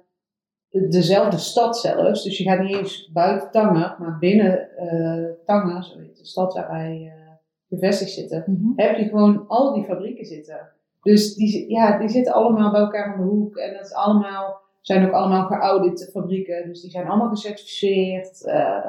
dezelfde 0.69 1.37
stad 1.37 1.77
zelfs, 1.77 2.23
dus 2.23 2.37
je 2.37 2.43
gaat 2.43 2.59
niet 2.59 2.77
eens 2.77 3.09
buiten 3.13 3.51
Tanger, 3.51 3.95
maar 3.99 4.17
binnen 4.19 4.69
uh, 4.79 5.29
Tanger, 5.45 5.83
zo 5.83 5.99
heet 5.99 6.17
de 6.17 6.25
stad 6.25 6.53
waar 6.53 6.67
wij 6.67 7.13
uh, 7.15 7.31
gevestigd 7.69 8.11
zitten, 8.11 8.43
mm-hmm. 8.45 8.73
heb 8.75 8.97
je 8.97 9.05
gewoon 9.05 9.47
al 9.47 9.73
die 9.73 9.83
fabrieken 9.83 10.25
zitten. 10.25 10.69
Dus 11.01 11.35
die, 11.35 11.69
ja, 11.69 11.97
die 11.97 12.09
zitten 12.09 12.33
allemaal 12.33 12.71
bij 12.71 12.81
elkaar 12.81 13.13
aan 13.13 13.19
de 13.19 13.27
hoek 13.27 13.57
en 13.57 13.73
dat 13.73 13.85
is 13.85 13.93
allemaal, 13.93 14.61
zijn 14.81 15.05
ook 15.05 15.13
allemaal 15.13 15.45
geaudite 15.45 16.09
fabrieken, 16.11 16.67
dus 16.67 16.81
die 16.81 16.91
zijn 16.91 17.07
allemaal 17.07 17.29
gecertificeerd. 17.29 18.43
Uh, 18.45 18.85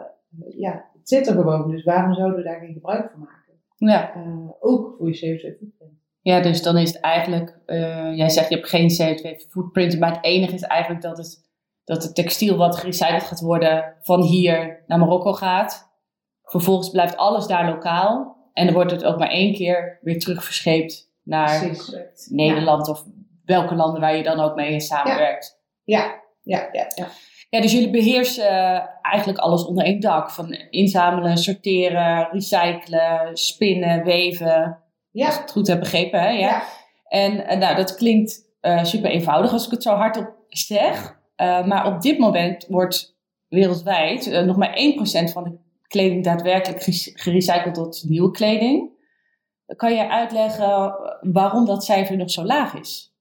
ja, 0.48 0.90
het 0.92 1.08
zit 1.08 1.26
er 1.26 1.34
gewoon. 1.34 1.70
Dus 1.70 1.84
waarom 1.84 2.14
zouden 2.14 2.36
we 2.36 2.44
daar 2.44 2.60
geen 2.60 2.72
gebruik 2.72 3.10
van 3.10 3.20
maken? 3.20 3.54
Ja. 3.76 4.16
Uh, 4.16 4.50
ook 4.60 4.94
voor 4.98 5.08
je 5.08 5.16
CO2-footprint. 5.16 5.94
Ja, 6.20 6.40
dus 6.40 6.62
dan 6.62 6.76
is 6.76 6.92
het 6.92 7.00
eigenlijk, 7.00 7.58
uh, 7.66 8.16
jij 8.16 8.28
zegt 8.28 8.48
je 8.48 8.54
hebt 8.54 8.68
geen 8.68 8.90
CO2-footprint, 8.90 9.98
maar 9.98 10.14
het 10.14 10.24
enige 10.24 10.54
is 10.54 10.62
eigenlijk 10.62 11.02
dat 11.02 11.16
het, 11.16 11.50
dat 11.84 12.02
het 12.02 12.14
textiel 12.14 12.56
wat 12.56 12.76
gerecycled 12.76 13.22
gaat 13.22 13.40
worden 13.40 13.94
van 14.00 14.22
hier 14.22 14.84
naar 14.86 14.98
Marokko 14.98 15.32
gaat. 15.32 15.94
Vervolgens 16.42 16.90
blijft 16.90 17.16
alles 17.16 17.46
daar 17.46 17.68
lokaal 17.68 18.36
en 18.52 18.64
dan 18.64 18.74
wordt 18.74 18.90
het 18.90 19.04
ook 19.04 19.18
maar 19.18 19.30
één 19.30 19.54
keer 19.54 19.98
weer 20.02 20.18
terug 20.18 20.44
verscheept 20.44 21.12
naar 21.22 21.60
Precies. 21.60 22.28
Nederland 22.30 22.88
of 22.88 23.04
welke 23.44 23.74
landen 23.74 24.00
waar 24.00 24.16
je 24.16 24.22
dan 24.22 24.40
ook 24.40 24.54
mee 24.54 24.80
samenwerkt. 24.80 25.60
Ja, 25.84 26.22
ja, 26.42 26.68
ja. 26.72 26.90
ja. 26.94 26.94
Ja, 26.94 27.08
dus 27.48 27.72
jullie 27.72 27.90
beheersen 27.90 28.48
eh, 28.48 28.80
eigenlijk 29.02 29.38
alles 29.38 29.64
onder 29.64 29.84
één 29.84 30.00
dak. 30.00 30.30
Van 30.30 30.52
inzamelen, 30.70 31.38
sorteren, 31.38 32.28
recyclen, 32.32 33.36
spinnen, 33.36 34.04
weven. 34.04 34.78
Ja. 35.10 35.26
Als 35.26 35.34
ik 35.34 35.40
het 35.40 35.50
goed 35.50 35.66
heb 35.66 35.78
begrepen, 35.78 36.20
hè? 36.20 36.28
Ja. 36.28 36.38
ja. 36.38 36.62
En 37.08 37.32
uh, 37.32 37.58
nou, 37.58 37.76
dat 37.76 37.94
klinkt 37.94 38.44
uh, 38.60 38.84
super 38.84 39.10
eenvoudig 39.10 39.52
als 39.52 39.64
ik 39.64 39.70
het 39.70 39.82
zo 39.82 39.94
hardop 39.94 40.34
zeg. 40.48 41.18
maar 41.36 41.86
op 41.86 42.00
dit 42.00 42.18
moment 42.18 42.66
wordt 42.68 43.16
wereldwijd 43.48 44.44
nog 44.44 44.56
maar 44.56 44.78
1% 45.28 45.32
van 45.32 45.44
de 45.44 45.58
kleding 45.86 46.24
daadwerkelijk 46.24 46.82
gerecycled 47.14 47.74
tot 47.74 48.04
nieuwe 48.08 48.30
kleding. 48.30 48.94
Kan 49.76 49.94
je 49.94 50.08
uitleggen 50.08 50.94
waarom 51.20 51.64
dat 51.64 51.84
cijfer 51.84 52.16
nog 52.16 52.30
zo 52.30 52.44
laag 52.44 52.74
is? 52.74 53.14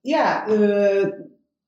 Ja, 0.00 0.44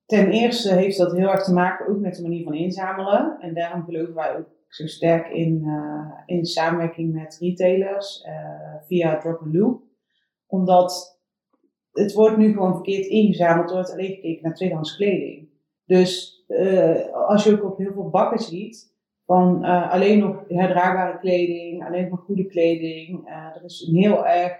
Ten 0.05 0.31
eerste 0.31 0.73
heeft 0.73 0.97
dat 0.97 1.11
heel 1.11 1.29
erg 1.29 1.43
te 1.43 1.53
maken 1.53 1.87
ook 1.87 1.99
met 1.99 2.15
de 2.15 2.21
manier 2.21 2.43
van 2.43 2.53
inzamelen. 2.53 3.37
En 3.39 3.53
daarom 3.53 3.83
geloven 3.83 4.13
wij 4.13 4.37
ook 4.37 4.47
zo 4.67 4.87
sterk 4.87 5.27
in, 5.27 5.61
uh, 5.63 6.11
in 6.25 6.45
samenwerking 6.45 7.13
met 7.13 7.37
retailers 7.39 8.25
uh, 8.27 8.75
via 8.87 9.17
Drop 9.17 9.41
and 9.41 9.55
Loop. 9.55 9.83
Omdat 10.47 11.19
het 11.91 12.13
wordt 12.13 12.37
nu 12.37 12.53
gewoon 12.53 12.73
verkeerd 12.73 13.05
ingezameld. 13.05 13.71
Wordt 13.71 13.91
alleen 13.91 14.13
gekeken 14.13 14.43
naar 14.43 14.55
tweedehands 14.55 14.95
kleding. 14.95 15.49
Dus 15.85 16.43
uh, 16.47 17.13
als 17.13 17.43
je 17.43 17.51
ook 17.51 17.63
op 17.63 17.77
heel 17.77 17.93
veel 17.93 18.09
bakken 18.09 18.39
ziet 18.39 18.93
van 19.25 19.63
alleen 19.63 20.19
nog 20.19 20.43
herdraagbare 20.47 21.19
kleding, 21.19 21.85
alleen 21.85 22.09
maar 22.09 22.17
goede 22.17 22.45
kleding. 22.45 23.27
er 23.55 23.63
is 23.63 23.87
een 23.87 23.95
heel 23.95 24.27
erg 24.27 24.53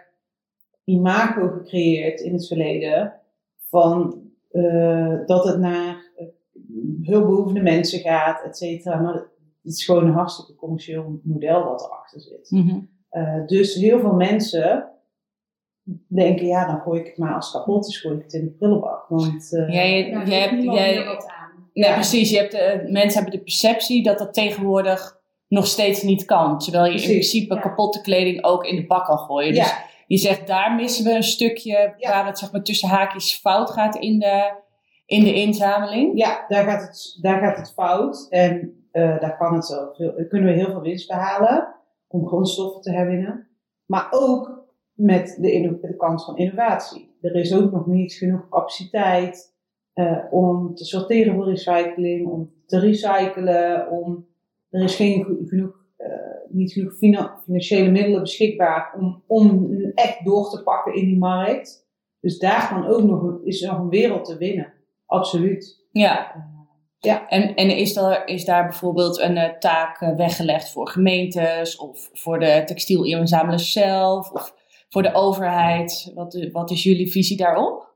imago 0.84 1.48
gecreëerd 1.48 2.20
in 2.20 2.34
het 2.34 2.48
verleden 2.48 3.22
van 3.70 4.25
uh, 4.56 5.26
dat 5.26 5.46
het 5.46 5.60
naar 5.60 6.12
uh, 6.18 6.28
hulpbehoevende 7.02 7.62
mensen 7.62 8.00
gaat, 8.00 8.44
et 8.44 8.58
cetera. 8.58 9.00
Maar 9.00 9.14
het 9.14 9.74
is 9.74 9.86
gewoon 9.86 10.06
een 10.06 10.14
hartstikke 10.14 10.56
commercieel 10.56 11.20
model 11.24 11.64
wat 11.64 11.82
erachter 11.82 12.22
zit. 12.22 12.52
Mm 12.52 12.94
uh, 13.12 13.46
dus 13.46 13.76
heel 13.76 14.00
veel 14.00 14.14
mensen 14.14 14.90
denken, 16.08 16.46
ja, 16.46 16.66
dan 16.66 16.80
gooi 16.80 17.00
ik 17.00 17.08
het 17.08 17.18
maar 17.18 17.34
als 17.34 17.52
kapot 17.52 17.88
is, 17.88 17.98
gooi 17.98 18.16
ik 18.16 18.24
het 18.24 18.34
in 18.34 18.44
de 18.44 18.52
prullenbak. 18.52 19.06
Want 19.08 19.48
ja, 19.50 19.66
hebt 20.40 20.64
jij, 20.64 21.06
wat 21.06 21.28
aan. 21.28 21.70
Ja, 21.74 21.94
precies. 21.94 22.30
Je 22.30 22.38
hebt, 22.38 22.92
mensen 22.92 23.22
hebben 23.22 23.40
de 23.40 23.44
perceptie 23.44 24.04
dat 24.04 24.18
dat 24.18 24.34
tegenwoordig 24.34 25.20
nog 25.48 25.68
steeds 25.68 26.02
niet 26.02 26.26
kan. 26.26 26.60
Terwijl 26.60 26.94
je 26.94 27.02
in 27.02 27.10
principe 27.10 27.60
kapotte 27.60 28.02
kleding 28.02 28.44
ook 28.44 28.66
in 28.66 28.76
de 28.76 28.86
bak 28.86 29.06
kan 29.06 29.18
gooien. 29.18 29.54
Dus 29.54 29.74
je 30.08 30.18
zegt, 30.18 30.48
daar 30.48 30.76
missen 30.76 31.06
we 31.06 31.12
een 31.12 31.24
stukje 31.24 31.94
waar 32.00 32.26
het 32.26 32.38
zeg 32.38 32.52
maar, 32.52 32.64
tussen 32.64 32.90
haakjes 32.90 33.36
fout 33.36 33.70
gaat 33.70 33.96
in 33.96 34.20
de, 34.20 34.54
in 35.06 35.24
de 35.24 35.34
inzameling. 35.34 36.18
Ja, 36.18 36.46
daar 36.48 36.64
gaat 36.64 36.82
het, 36.82 37.18
daar 37.22 37.40
gaat 37.40 37.58
het 37.58 37.74
fout. 37.74 38.28
En 38.30 38.86
uh, 38.92 39.20
daar 39.20 39.38
kan 39.38 39.54
het 39.54 39.66
zo 39.66 39.92
veel, 39.94 40.28
kunnen 40.28 40.50
we 40.50 40.58
heel 40.58 40.72
veel 40.72 40.82
winst 40.82 41.08
behalen 41.08 41.76
om 42.08 42.28
grondstoffen 42.28 42.82
te 42.82 42.92
herwinnen. 42.92 43.48
Maar 43.86 44.08
ook 44.12 44.64
met 44.94 45.38
de, 45.42 45.78
de 45.82 45.96
kans 45.96 46.26
van 46.26 46.38
innovatie. 46.38 47.18
Er 47.22 47.36
is 47.36 47.56
ook 47.56 47.72
nog 47.72 47.86
niet 47.86 48.14
genoeg 48.14 48.50
capaciteit 48.50 49.54
uh, 49.94 50.18
om 50.30 50.76
te 50.76 50.86
sorteren 50.86 51.36
voor 51.36 51.50
recycling, 51.50 52.28
om 52.28 52.54
te 52.66 52.80
recyclen, 52.80 53.90
om, 53.90 54.28
er 54.70 54.84
is 54.84 54.96
geen 54.96 55.46
genoeg 55.46 55.84
niet 56.56 56.74
genoeg 56.74 56.98
financiële 57.46 57.92
middelen 57.92 58.22
beschikbaar 58.22 58.94
om, 59.00 59.24
om 59.28 59.74
echt 59.94 60.26
door 60.26 60.50
te 60.50 60.64
pakken 60.64 60.94
in 60.94 61.06
die 61.06 61.18
markt. 61.18 61.88
Dus 62.20 62.40
daar 62.40 62.70
kan 62.70 62.88
ook 62.88 63.04
nog, 63.04 63.40
is 63.44 63.62
nog 63.62 63.80
een 63.80 63.90
wereld 63.90 64.26
te 64.26 64.38
winnen. 64.38 64.74
Absoluut. 65.06 65.88
Ja. 65.92 66.32
ja. 67.00 67.30
En, 67.30 67.56
en 67.56 67.78
is, 67.78 67.96
er, 67.96 68.28
is 68.28 68.46
daar 68.46 68.64
bijvoorbeeld 68.64 69.20
een 69.20 69.36
uh, 69.36 69.58
taak 69.58 70.02
uh, 70.02 70.16
weggelegd 70.16 70.72
voor 70.72 70.88
gemeentes 70.88 71.78
of 71.78 72.10
voor 72.14 72.40
de 72.40 72.62
textielinzamelaars 72.66 73.72
zelf 73.72 74.32
of 74.32 74.54
voor 74.90 75.04
de 75.04 75.14
overheid? 75.14 76.12
Wat, 76.14 76.48
wat 76.52 76.72
is 76.72 76.84
jullie 76.84 77.12
visie 77.12 77.38
daarop? 77.38 77.94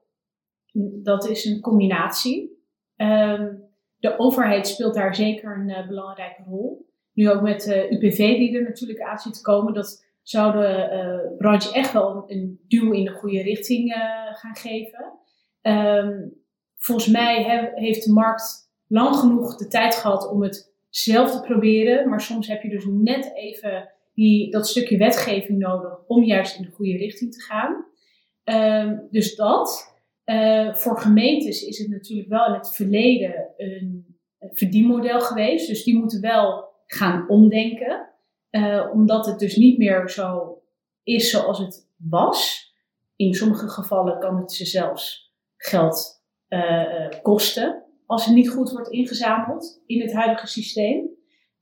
Dat 1.04 1.30
is 1.30 1.46
een 1.46 1.62
combinatie. 1.62 2.58
Um, 2.96 3.68
de 3.98 4.18
overheid 4.18 4.68
speelt 4.68 4.94
daar 4.94 5.16
zeker 5.16 5.58
een 5.58 5.70
uh, 5.70 5.88
belangrijke 5.88 6.44
rol. 6.48 6.89
Nu 7.20 7.30
ook 7.30 7.42
met 7.42 7.68
uh, 7.68 7.92
UPV 7.92 8.18
die 8.18 8.58
er 8.58 8.64
natuurlijk 8.64 9.02
aan 9.02 9.18
zit 9.18 9.34
te 9.34 9.42
komen, 9.42 9.74
dat 9.74 10.06
zou 10.22 10.52
de 10.52 10.90
uh, 10.94 11.38
branche 11.38 11.74
echt 11.74 11.94
wel 11.94 12.24
een, 12.28 12.60
duw 12.68 12.92
in 12.92 13.06
de 13.06 13.12
goede 13.12 13.42
richting 13.42 13.96
uh, 13.96 14.02
gaan 14.34 14.56
geven. 14.56 15.14
Um, 15.62 16.34
volgens 16.78 17.08
mij 17.08 17.44
he, 17.44 17.70
heeft 17.74 18.06
de 18.06 18.12
markt 18.12 18.72
lang 18.88 19.16
genoeg 19.16 19.56
de 19.56 19.68
tijd 19.68 19.96
gehad 19.96 20.30
om 20.30 20.42
het 20.42 20.74
zelf 20.90 21.32
te 21.32 21.42
proberen, 21.42 22.10
maar 22.10 22.22
soms 22.22 22.48
heb 22.48 22.62
je 22.62 22.70
dus 22.70 22.86
net 22.90 23.36
even 23.36 23.90
die, 24.14 24.52
dat 24.52 24.68
stukje 24.68 24.98
wetgeving 24.98 25.60
nodig 25.60 26.08
om 26.08 26.24
juist 26.24 26.58
in 26.58 26.64
de 26.64 26.72
goede 26.72 26.98
richting 26.98 27.34
te 27.34 27.42
gaan. 27.42 27.86
Ehm, 28.44 28.98
dus 29.12 29.36
dat. 29.36 29.98
Eh, 30.24 30.74
voor 30.74 31.00
gemeentes 31.00 31.64
is 31.64 31.78
het 31.78 31.90
natuurlijk 31.90 32.30
wel 32.30 32.48
in 32.48 32.54
het 32.54 32.76
verleden 32.76 33.54
een 33.58 34.18
verdienmodel 34.40 35.22
geweest. 35.22 35.68
Dus 35.68 35.84
die 35.84 35.98
moeten 35.98 36.22
wel 36.22 36.69
gaan 36.94 37.30
omdenken. 37.30 38.08
Uh, 38.52 38.90
omdat 38.94 39.26
het 39.26 39.40
dus 39.40 39.56
niet 39.56 39.78
meer 39.78 40.10
zo 40.10 40.58
is 41.04 41.30
zoals 41.30 41.60
het 41.60 41.88
was. 41.98 42.68
In 43.16 43.34
sommige 43.34 43.68
gevallen 43.68 44.20
kan 44.20 44.38
het 44.38 44.52
ze 44.52 44.66
zelfs 44.66 45.34
geld 45.56 46.24
uh, 46.50 47.10
kosten 47.22 47.84
als 48.06 48.26
het 48.26 48.36
niet 48.36 48.50
goed 48.50 48.72
wordt 48.72 48.90
ingezameld 48.90 49.82
in 49.86 50.02
het 50.02 50.14
huidige 50.14 50.48
systeem. 50.48 51.10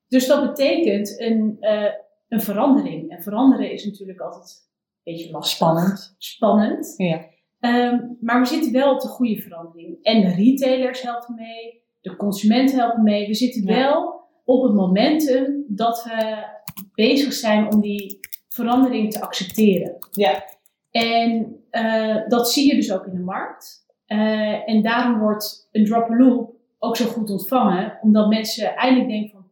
Dus 0.07 0.27
dat 0.27 0.47
betekent 0.47 1.19
een, 1.19 1.57
uh, 1.59 1.91
een 2.27 2.41
verandering. 2.41 3.11
En 3.11 3.21
veranderen 3.21 3.71
is 3.71 3.85
natuurlijk 3.85 4.19
altijd 4.19 4.69
een 5.03 5.13
beetje 5.13 5.31
lastig. 5.31 5.55
Spannend. 5.55 6.15
Spannend. 6.17 6.93
Ja. 6.97 7.25
Um, 7.59 8.17
maar 8.21 8.39
we 8.39 8.45
zitten 8.45 8.71
wel 8.71 8.93
op 8.93 9.01
de 9.01 9.07
goede 9.07 9.41
verandering. 9.41 10.03
En 10.03 10.21
de 10.21 10.33
retailers 10.33 11.01
helpen 11.01 11.35
mee, 11.35 11.83
de 12.01 12.15
consumenten 12.15 12.77
helpen 12.77 13.03
mee. 13.03 13.27
We 13.27 13.33
zitten 13.33 13.63
ja. 13.63 13.73
wel 13.73 14.26
op 14.47 14.63
het 14.63 14.73
momentum 14.73 15.65
dat 15.67 16.03
we 16.03 16.45
bezig 16.93 17.33
zijn 17.33 17.73
om 17.73 17.81
die 17.81 18.19
verandering 18.47 19.11
te 19.11 19.21
accepteren. 19.21 19.97
Ja. 20.11 20.43
En 20.91 21.61
uh, 21.71 22.27
dat 22.27 22.51
zie 22.51 22.67
je 22.67 22.75
dus 22.75 22.91
ook 22.91 23.05
in 23.05 23.13
de 23.13 23.19
markt. 23.19 23.85
Uh, 24.07 24.69
en 24.69 24.81
daarom 24.81 25.19
wordt 25.19 25.69
een 25.71 25.85
drop 25.85 26.09
loop 26.09 26.55
ook 26.79 26.95
zo 26.95 27.05
goed 27.05 27.29
ontvangen, 27.29 27.97
omdat 28.01 28.29
mensen 28.29 28.75
eindelijk 28.75 29.09
denken 29.09 29.29
van, 29.29 29.49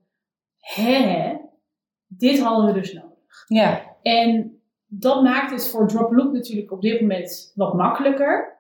hè, 0.58 1.36
dit 2.08 2.40
hadden 2.40 2.66
we 2.66 2.80
dus 2.80 2.94
nodig. 2.94 3.46
Ja. 3.48 3.96
En 4.02 4.60
dat 4.86 5.24
maakt 5.24 5.52
het 5.52 5.70
voor 5.70 5.88
drop 5.88 6.12
loop 6.12 6.34
natuurlijk 6.34 6.72
op 6.72 6.82
dit 6.82 7.02
moment 7.02 7.52
wat 7.56 7.74
makkelijker. 7.74 8.60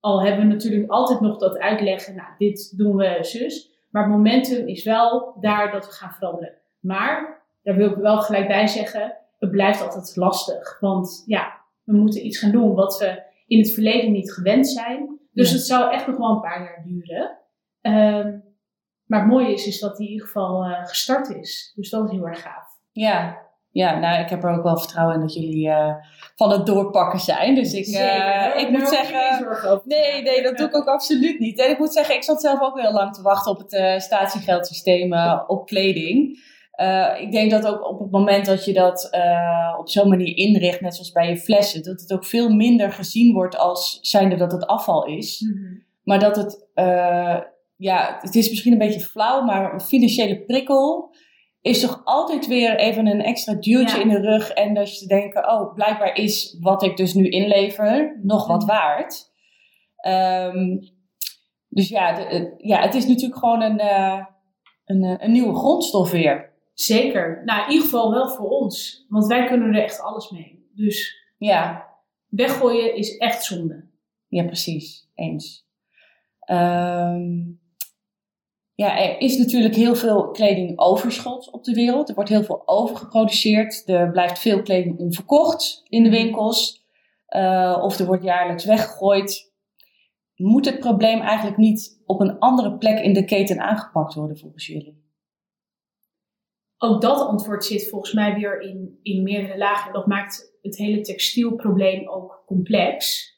Al 0.00 0.22
hebben 0.22 0.46
we 0.46 0.52
natuurlijk 0.52 0.90
altijd 0.90 1.20
nog 1.20 1.38
dat 1.38 1.58
uitleggen, 1.58 2.14
nou, 2.14 2.28
dit 2.38 2.78
doen 2.78 2.96
we 2.96 3.18
zus. 3.20 3.69
Maar 3.90 4.02
het 4.02 4.12
momentum 4.12 4.68
is 4.68 4.84
wel 4.84 5.36
daar 5.40 5.72
dat 5.72 5.86
we 5.86 5.92
gaan 5.92 6.12
veranderen. 6.12 6.54
Maar, 6.80 7.42
daar 7.62 7.76
wil 7.76 7.90
ik 7.90 7.96
wel 7.96 8.18
gelijk 8.18 8.46
bij 8.46 8.66
zeggen, 8.66 9.16
het 9.38 9.50
blijft 9.50 9.82
altijd 9.82 10.16
lastig. 10.16 10.80
Want 10.80 11.22
ja, 11.26 11.60
we 11.84 11.92
moeten 11.92 12.26
iets 12.26 12.38
gaan 12.38 12.50
doen 12.50 12.74
wat 12.74 12.98
we 12.98 13.22
in 13.46 13.58
het 13.58 13.74
verleden 13.74 14.12
niet 14.12 14.32
gewend 14.32 14.68
zijn. 14.68 15.18
Dus 15.32 15.48
ja. 15.48 15.56
het 15.56 15.66
zou 15.66 15.92
echt 15.92 16.06
nog 16.06 16.16
wel 16.16 16.30
een 16.30 16.40
paar 16.40 16.62
jaar 16.62 16.82
duren. 16.84 17.38
Um, 17.82 18.48
maar 19.04 19.20
het 19.20 19.28
mooie 19.28 19.52
is, 19.52 19.66
is 19.66 19.80
dat 19.80 19.96
die 19.96 20.06
in 20.06 20.12
ieder 20.12 20.26
geval 20.26 20.66
uh, 20.66 20.86
gestart 20.86 21.28
is. 21.28 21.72
Dus 21.74 21.90
dat 21.90 22.04
is 22.04 22.10
heel 22.10 22.28
erg 22.28 22.42
gaaf. 22.42 22.78
Ja, 22.92 23.48
ja 23.70 23.98
nou, 23.98 24.22
ik 24.22 24.28
heb 24.28 24.44
er 24.44 24.50
ook 24.50 24.62
wel 24.62 24.78
vertrouwen 24.78 25.14
in 25.14 25.20
dat 25.20 25.34
jullie 25.34 25.68
uh, 25.68 25.94
van 26.36 26.50
het 26.50 26.66
doorpakken 26.66 27.20
zijn. 27.20 27.54
Dus 27.54 27.72
ik, 27.72 27.86
uh, 27.86 28.56
ik 28.56 28.70
moet 28.70 28.88
zeggen. 28.88 29.82
Nee, 29.84 30.22
nee, 30.22 30.42
dat 30.42 30.56
doe 30.56 30.66
ik 30.66 30.76
ook 30.76 30.88
absoluut 30.88 31.38
niet. 31.38 31.58
En 31.58 31.70
ik 31.70 31.78
moet 31.78 31.92
zeggen, 31.92 32.14
ik 32.14 32.24
zat 32.24 32.40
zelf 32.40 32.60
ook 32.60 32.80
heel 32.80 32.92
lang 32.92 33.14
te 33.14 33.22
wachten 33.22 33.52
op 33.52 33.58
het 33.58 34.02
statiegeldsysteem 34.02 35.12
op 35.46 35.66
kleding. 35.66 36.38
Uh, 36.80 37.20
ik 37.20 37.32
denk 37.32 37.50
dat 37.50 37.66
ook 37.66 37.88
op 37.88 37.98
het 37.98 38.10
moment 38.10 38.46
dat 38.46 38.64
je 38.64 38.72
dat 38.72 39.08
uh, 39.14 39.78
op 39.78 39.88
zo'n 39.88 40.08
manier 40.08 40.36
inricht, 40.36 40.80
net 40.80 40.94
zoals 40.94 41.12
bij 41.12 41.28
je 41.28 41.36
flessen, 41.36 41.82
dat 41.82 42.00
het 42.00 42.12
ook 42.12 42.24
veel 42.24 42.50
minder 42.50 42.92
gezien 42.92 43.34
wordt 43.34 43.56
als 43.56 43.98
zijnde 44.00 44.36
dat 44.36 44.52
het 44.52 44.66
afval 44.66 45.06
is. 45.06 45.40
Mm 45.40 45.52
-hmm. 45.52 45.82
Maar 46.04 46.18
dat 46.18 46.36
het, 46.36 46.68
uh, 46.74 47.40
ja, 47.76 48.18
het 48.20 48.34
is 48.34 48.50
misschien 48.50 48.72
een 48.72 48.78
beetje 48.78 49.00
flauw, 49.00 49.44
maar 49.44 49.72
een 49.72 49.80
financiële 49.80 50.40
prikkel 50.40 51.14
is 51.60 51.80
toch 51.80 52.00
altijd 52.04 52.46
weer 52.46 52.76
even 52.76 53.06
een 53.06 53.22
extra 53.22 53.52
duwtje 53.54 53.96
ja. 53.96 54.02
in 54.02 54.08
de 54.08 54.20
rug. 54.20 54.50
En 54.50 54.74
dat 54.74 54.98
je 54.98 55.06
denken, 55.06 55.50
oh, 55.50 55.74
blijkbaar 55.74 56.16
is 56.16 56.56
wat 56.60 56.82
ik 56.82 56.96
dus 56.96 57.14
nu 57.14 57.28
inlever 57.28 58.18
nog 58.22 58.46
wat 58.46 58.64
waard. 58.64 59.32
Um, 60.06 60.80
dus 61.68 61.88
ja, 61.88 62.12
de, 62.12 62.54
ja, 62.58 62.80
het 62.80 62.94
is 62.94 63.06
natuurlijk 63.06 63.40
gewoon 63.40 63.62
een, 63.62 63.80
een, 64.84 65.24
een 65.24 65.32
nieuwe 65.32 65.54
grondstof 65.54 66.10
weer. 66.10 66.52
Zeker. 66.74 67.42
Nou, 67.44 67.64
in 67.64 67.70
ieder 67.70 67.84
geval 67.84 68.10
wel 68.10 68.28
voor 68.28 68.48
ons. 68.48 69.06
Want 69.08 69.26
wij 69.26 69.44
kunnen 69.46 69.74
er 69.74 69.82
echt 69.82 70.00
alles 70.00 70.30
mee. 70.30 70.68
Dus 70.74 71.24
ja. 71.38 71.88
weggooien 72.28 72.94
is 72.94 73.16
echt 73.16 73.44
zonde. 73.44 73.88
Ja, 74.28 74.44
precies. 74.44 75.08
Eens. 75.14 75.68
Um, 76.50 77.60
ja, 78.80 78.98
er 78.98 79.20
is 79.20 79.38
natuurlijk 79.38 79.74
heel 79.74 79.94
veel 79.94 80.30
kleding 80.30 80.78
overschot 80.78 81.50
op 81.50 81.64
de 81.64 81.74
wereld. 81.74 82.08
Er 82.08 82.14
wordt 82.14 82.30
heel 82.30 82.44
veel 82.44 82.62
overgeproduceerd. 82.66 83.88
Er 83.88 84.10
blijft 84.10 84.38
veel 84.38 84.62
kleding 84.62 84.98
onverkocht 84.98 85.82
in 85.88 86.02
de 86.02 86.10
winkels. 86.10 86.84
Uh, 87.28 87.78
of 87.82 87.98
er 87.98 88.06
wordt 88.06 88.24
jaarlijks 88.24 88.64
weggegooid. 88.64 89.52
Moet 90.36 90.64
het 90.64 90.78
probleem 90.78 91.20
eigenlijk 91.20 91.56
niet 91.56 92.00
op 92.06 92.20
een 92.20 92.38
andere 92.38 92.76
plek 92.76 92.98
in 92.98 93.12
de 93.12 93.24
keten 93.24 93.60
aangepakt 93.60 94.14
worden 94.14 94.38
volgens 94.38 94.66
jullie? 94.66 95.00
ook 96.82 97.00
dat 97.00 97.20
antwoord 97.20 97.64
zit 97.64 97.88
volgens 97.88 98.12
mij 98.12 98.34
weer 98.34 98.60
in, 98.60 98.98
in 99.02 99.22
meerdere 99.22 99.58
lagen. 99.58 99.92
Dat 99.92 100.06
maakt 100.06 100.58
het 100.62 100.76
hele 100.76 101.00
textielprobleem 101.00 102.08
ook 102.08 102.42
complex. 102.46 103.28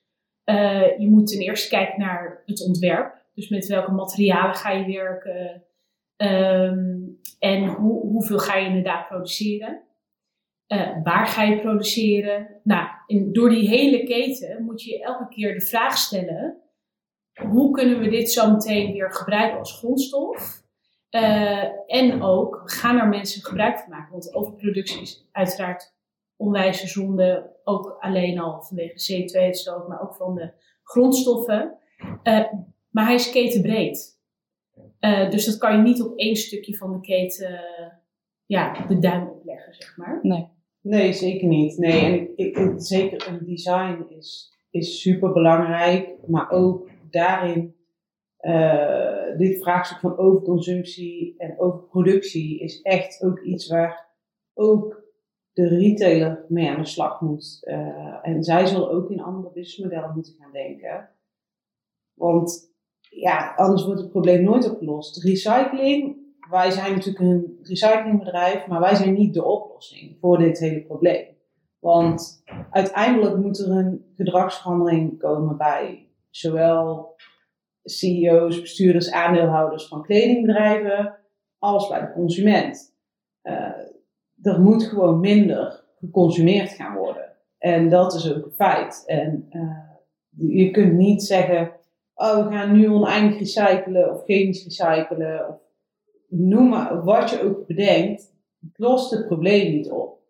Uh, 0.44 0.98
je 0.98 1.09
moet 1.09 1.26
ten 1.26 1.40
eerste 1.40 1.68
kijken 1.68 1.98
naar 1.98 2.42
het 2.46 2.66
ontwerp. 2.66 3.22
Dus 3.35 3.49
met 3.49 3.66
welke 3.66 3.92
materialen 3.92 4.55
ga 4.55 4.71
je 4.71 4.92
werken? 4.92 5.64
Um, 6.16 7.21
en 7.38 7.66
hoe, 7.66 8.01
hoeveel 8.01 8.38
ga 8.38 8.57
je 8.57 8.66
inderdaad 8.66 9.09
produceren? 9.09 9.83
Uh, 10.68 11.03
waar 11.03 11.27
ga 11.27 11.42
je 11.42 11.61
produceren? 11.61 12.61
Nou, 12.62 12.88
in, 13.07 13.33
door 13.33 13.49
die 13.49 13.68
hele 13.68 14.05
keten 14.05 14.64
moet 14.64 14.83
je 14.83 15.03
elke 15.03 15.29
keer 15.29 15.55
de 15.55 15.66
vraag 15.66 15.97
stellen: 15.97 16.62
hoe 17.49 17.71
kunnen 17.71 17.99
we 17.99 18.09
dit 18.09 18.33
zo 18.33 18.51
meteen 18.51 18.92
weer 18.92 19.12
gebruiken 19.12 19.59
als 19.59 19.79
grondstof? 19.79 20.62
Uh, 21.11 21.64
en 21.87 22.23
ook 22.23 22.62
gaan 22.64 22.99
er 22.99 23.09
mensen 23.09 23.42
gebruik 23.42 23.79
van 23.79 23.90
maken. 23.90 24.12
Want 24.12 24.35
overproductie 24.35 25.01
is 25.01 25.29
uiteraard 25.33 25.95
onwijze 26.37 26.87
zonde. 26.87 27.51
Ook 27.64 27.97
alleen 28.01 28.38
al 28.38 28.62
vanwege 28.62 28.95
de 28.95 29.23
CO2-uitstoot, 29.23 29.88
maar 29.88 30.03
ook 30.03 30.14
van 30.14 30.35
de 30.35 30.53
grondstoffen. 30.83 31.79
Uh, 32.23 32.45
maar 32.92 33.05
hij 33.05 33.14
is 33.14 33.31
ketenbreed. 33.31 34.20
Uh, 35.00 35.31
dus 35.31 35.44
dat 35.46 35.59
kan 35.59 35.76
je 35.76 35.83
niet 35.83 36.02
op 36.02 36.18
één 36.18 36.37
stukje 36.37 36.76
van 36.76 36.92
de 36.92 37.00
keten 37.00 37.61
ja, 38.46 38.87
de 38.87 38.98
duim 38.98 39.28
opleggen, 39.28 39.74
zeg 39.74 39.96
maar. 39.96 40.18
Nee. 40.22 40.48
Nee, 40.81 41.12
zeker 41.12 41.48
niet. 41.48 41.78
Nee, 41.78 42.00
en 42.00 42.14
ik, 42.14 42.57
ik, 42.57 42.72
zeker 42.76 43.28
een 43.28 43.44
design 43.44 44.07
is, 44.09 44.52
is 44.70 45.00
super 45.00 45.33
belangrijk. 45.33 46.09
Maar 46.26 46.50
ook 46.50 46.90
daarin 47.11 47.74
uh, 48.40 49.37
dit 49.37 49.62
vraagstuk 49.62 49.98
van 49.98 50.18
overconsumptie 50.18 51.35
en 51.38 51.61
overproductie 51.61 52.61
is 52.61 52.83
echt 52.83 53.22
ook 53.22 53.40
iets 53.40 53.68
waar 53.68 54.09
ook 54.55 55.02
de 55.52 55.68
retailer 55.68 56.44
mee 56.48 56.70
aan 56.70 56.83
de 56.83 56.88
slag 56.88 57.20
moet. 57.20 57.59
Uh, 57.62 58.18
en 58.22 58.42
zij 58.42 58.66
zal 58.66 58.90
ook 58.90 59.11
in 59.11 59.22
andere 59.22 59.52
businessmodellen 59.52 60.14
moeten 60.14 60.35
gaan 60.38 60.52
denken. 60.52 61.11
Want 62.14 62.72
ja, 63.14 63.53
anders 63.57 63.85
wordt 63.85 64.01
het 64.01 64.11
probleem 64.11 64.44
nooit 64.44 64.70
opgelost. 64.70 65.22
Recycling, 65.22 66.16
wij 66.51 66.70
zijn 66.70 66.92
natuurlijk 66.92 67.25
een 67.25 67.59
recyclingbedrijf, 67.62 68.66
maar 68.66 68.81
wij 68.81 68.94
zijn 68.94 69.14
niet 69.14 69.35
de 69.35 69.44
oplossing 69.44 70.16
voor 70.20 70.38
dit 70.38 70.59
hele 70.59 70.83
probleem. 70.83 71.27
Want 71.79 72.42
uiteindelijk 72.70 73.37
moet 73.37 73.59
er 73.59 73.70
een 73.70 74.05
gedragsverandering 74.16 75.18
komen 75.18 75.57
bij 75.57 76.09
zowel 76.31 77.14
CEO's, 77.85 78.61
bestuurders, 78.61 79.11
aandeelhouders 79.11 79.88
van 79.88 80.03
kledingbedrijven, 80.03 81.18
als 81.59 81.88
bij 81.88 82.01
de 82.01 82.12
consument. 82.12 82.94
Uh, 83.42 83.53
er 84.42 84.61
moet 84.61 84.85
gewoon 84.85 85.20
minder 85.20 85.85
geconsumeerd 85.98 86.70
gaan 86.70 86.96
worden. 86.96 87.33
En 87.59 87.88
dat 87.88 88.14
is 88.14 88.35
ook 88.35 88.44
een 88.44 88.53
feit. 88.53 89.03
En 89.07 89.48
uh, 89.51 90.51
je 90.57 90.70
kunt 90.70 90.92
niet 90.92 91.22
zeggen, 91.22 91.72
oh, 92.14 92.44
we 92.44 92.55
gaan 92.55 92.72
nu 92.72 92.88
oneindig 92.88 93.38
recyclen 93.38 94.11
of 94.11 94.25
chemisch 94.25 94.64
recyclen. 94.64 95.48
Of 95.48 95.57
noem 96.29 96.68
maar 96.68 97.05
wat 97.05 97.31
je 97.31 97.42
ook 97.42 97.66
bedenkt, 97.66 98.35
het 98.61 98.79
lost 98.79 99.11
het 99.11 99.27
probleem 99.27 99.72
niet 99.72 99.90
op. 99.90 100.20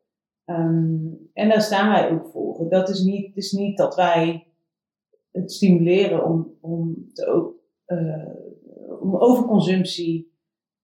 Um, 0.47 1.31
en 1.33 1.49
daar 1.49 1.63
staan 1.63 1.91
wij 1.91 2.11
ook 2.11 2.27
voor. 2.27 2.69
Dat 2.69 2.89
is 2.89 3.03
niet, 3.03 3.27
het 3.27 3.37
is 3.37 3.53
niet 3.53 3.77
dat 3.77 3.95
wij 3.95 4.47
het 5.31 5.53
stimuleren 5.53 6.25
om, 6.25 6.57
om, 6.61 7.11
te, 7.13 7.53
uh, 7.87 9.01
om 9.01 9.17
overconsumptie 9.17 10.33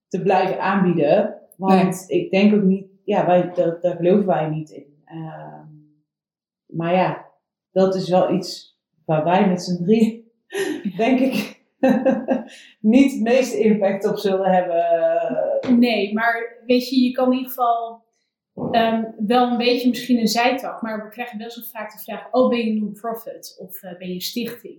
te 0.08 0.22
blijven 0.22 0.61
aanbieden. 0.61 1.40
Want 1.56 2.06
nee. 2.08 2.20
ik 2.20 2.30
denk 2.30 2.54
ook 2.54 2.62
niet, 2.62 2.87
ja, 3.04 3.26
wij, 3.26 3.52
daar, 3.54 3.80
daar 3.80 3.96
geloven 3.96 4.26
wij 4.26 4.48
niet 4.48 4.70
in. 4.70 5.02
Uh, 5.06 5.62
maar 6.66 6.94
ja, 6.94 7.26
dat 7.70 7.94
is 7.94 8.08
wel 8.08 8.32
iets 8.32 8.80
waar 9.04 9.24
wij 9.24 9.48
met 9.48 9.62
z'n 9.62 9.84
drie, 9.84 10.27
denk 10.96 11.20
ik, 11.20 11.62
niet 12.80 13.12
het 13.12 13.22
meeste 13.22 13.58
impact 13.58 14.06
op 14.06 14.18
zullen 14.18 14.50
hebben. 14.50 15.78
Nee, 15.78 16.14
maar 16.14 16.62
weet 16.66 16.88
je, 16.88 17.00
je 17.00 17.12
kan 17.12 17.26
in 17.26 17.32
ieder 17.32 17.48
geval 17.48 18.06
Ehm, 18.70 19.04
wel 19.26 19.50
een 19.50 19.56
beetje 19.56 19.88
misschien 19.88 20.18
een 20.18 20.28
zijtak, 20.28 20.82
maar 20.82 21.04
we 21.04 21.11
krijgen 21.11 21.38
wel 21.38 21.50
vaak 21.50 21.92
de 21.92 21.98
vraag: 21.98 22.28
oh, 22.30 22.48
ben 22.48 22.58
je 22.58 22.80
non-profit 22.80 23.56
of 23.61 23.82
uh, 23.82 23.98
ben 23.98 24.08
je 24.08 24.20
stichting? 24.20 24.78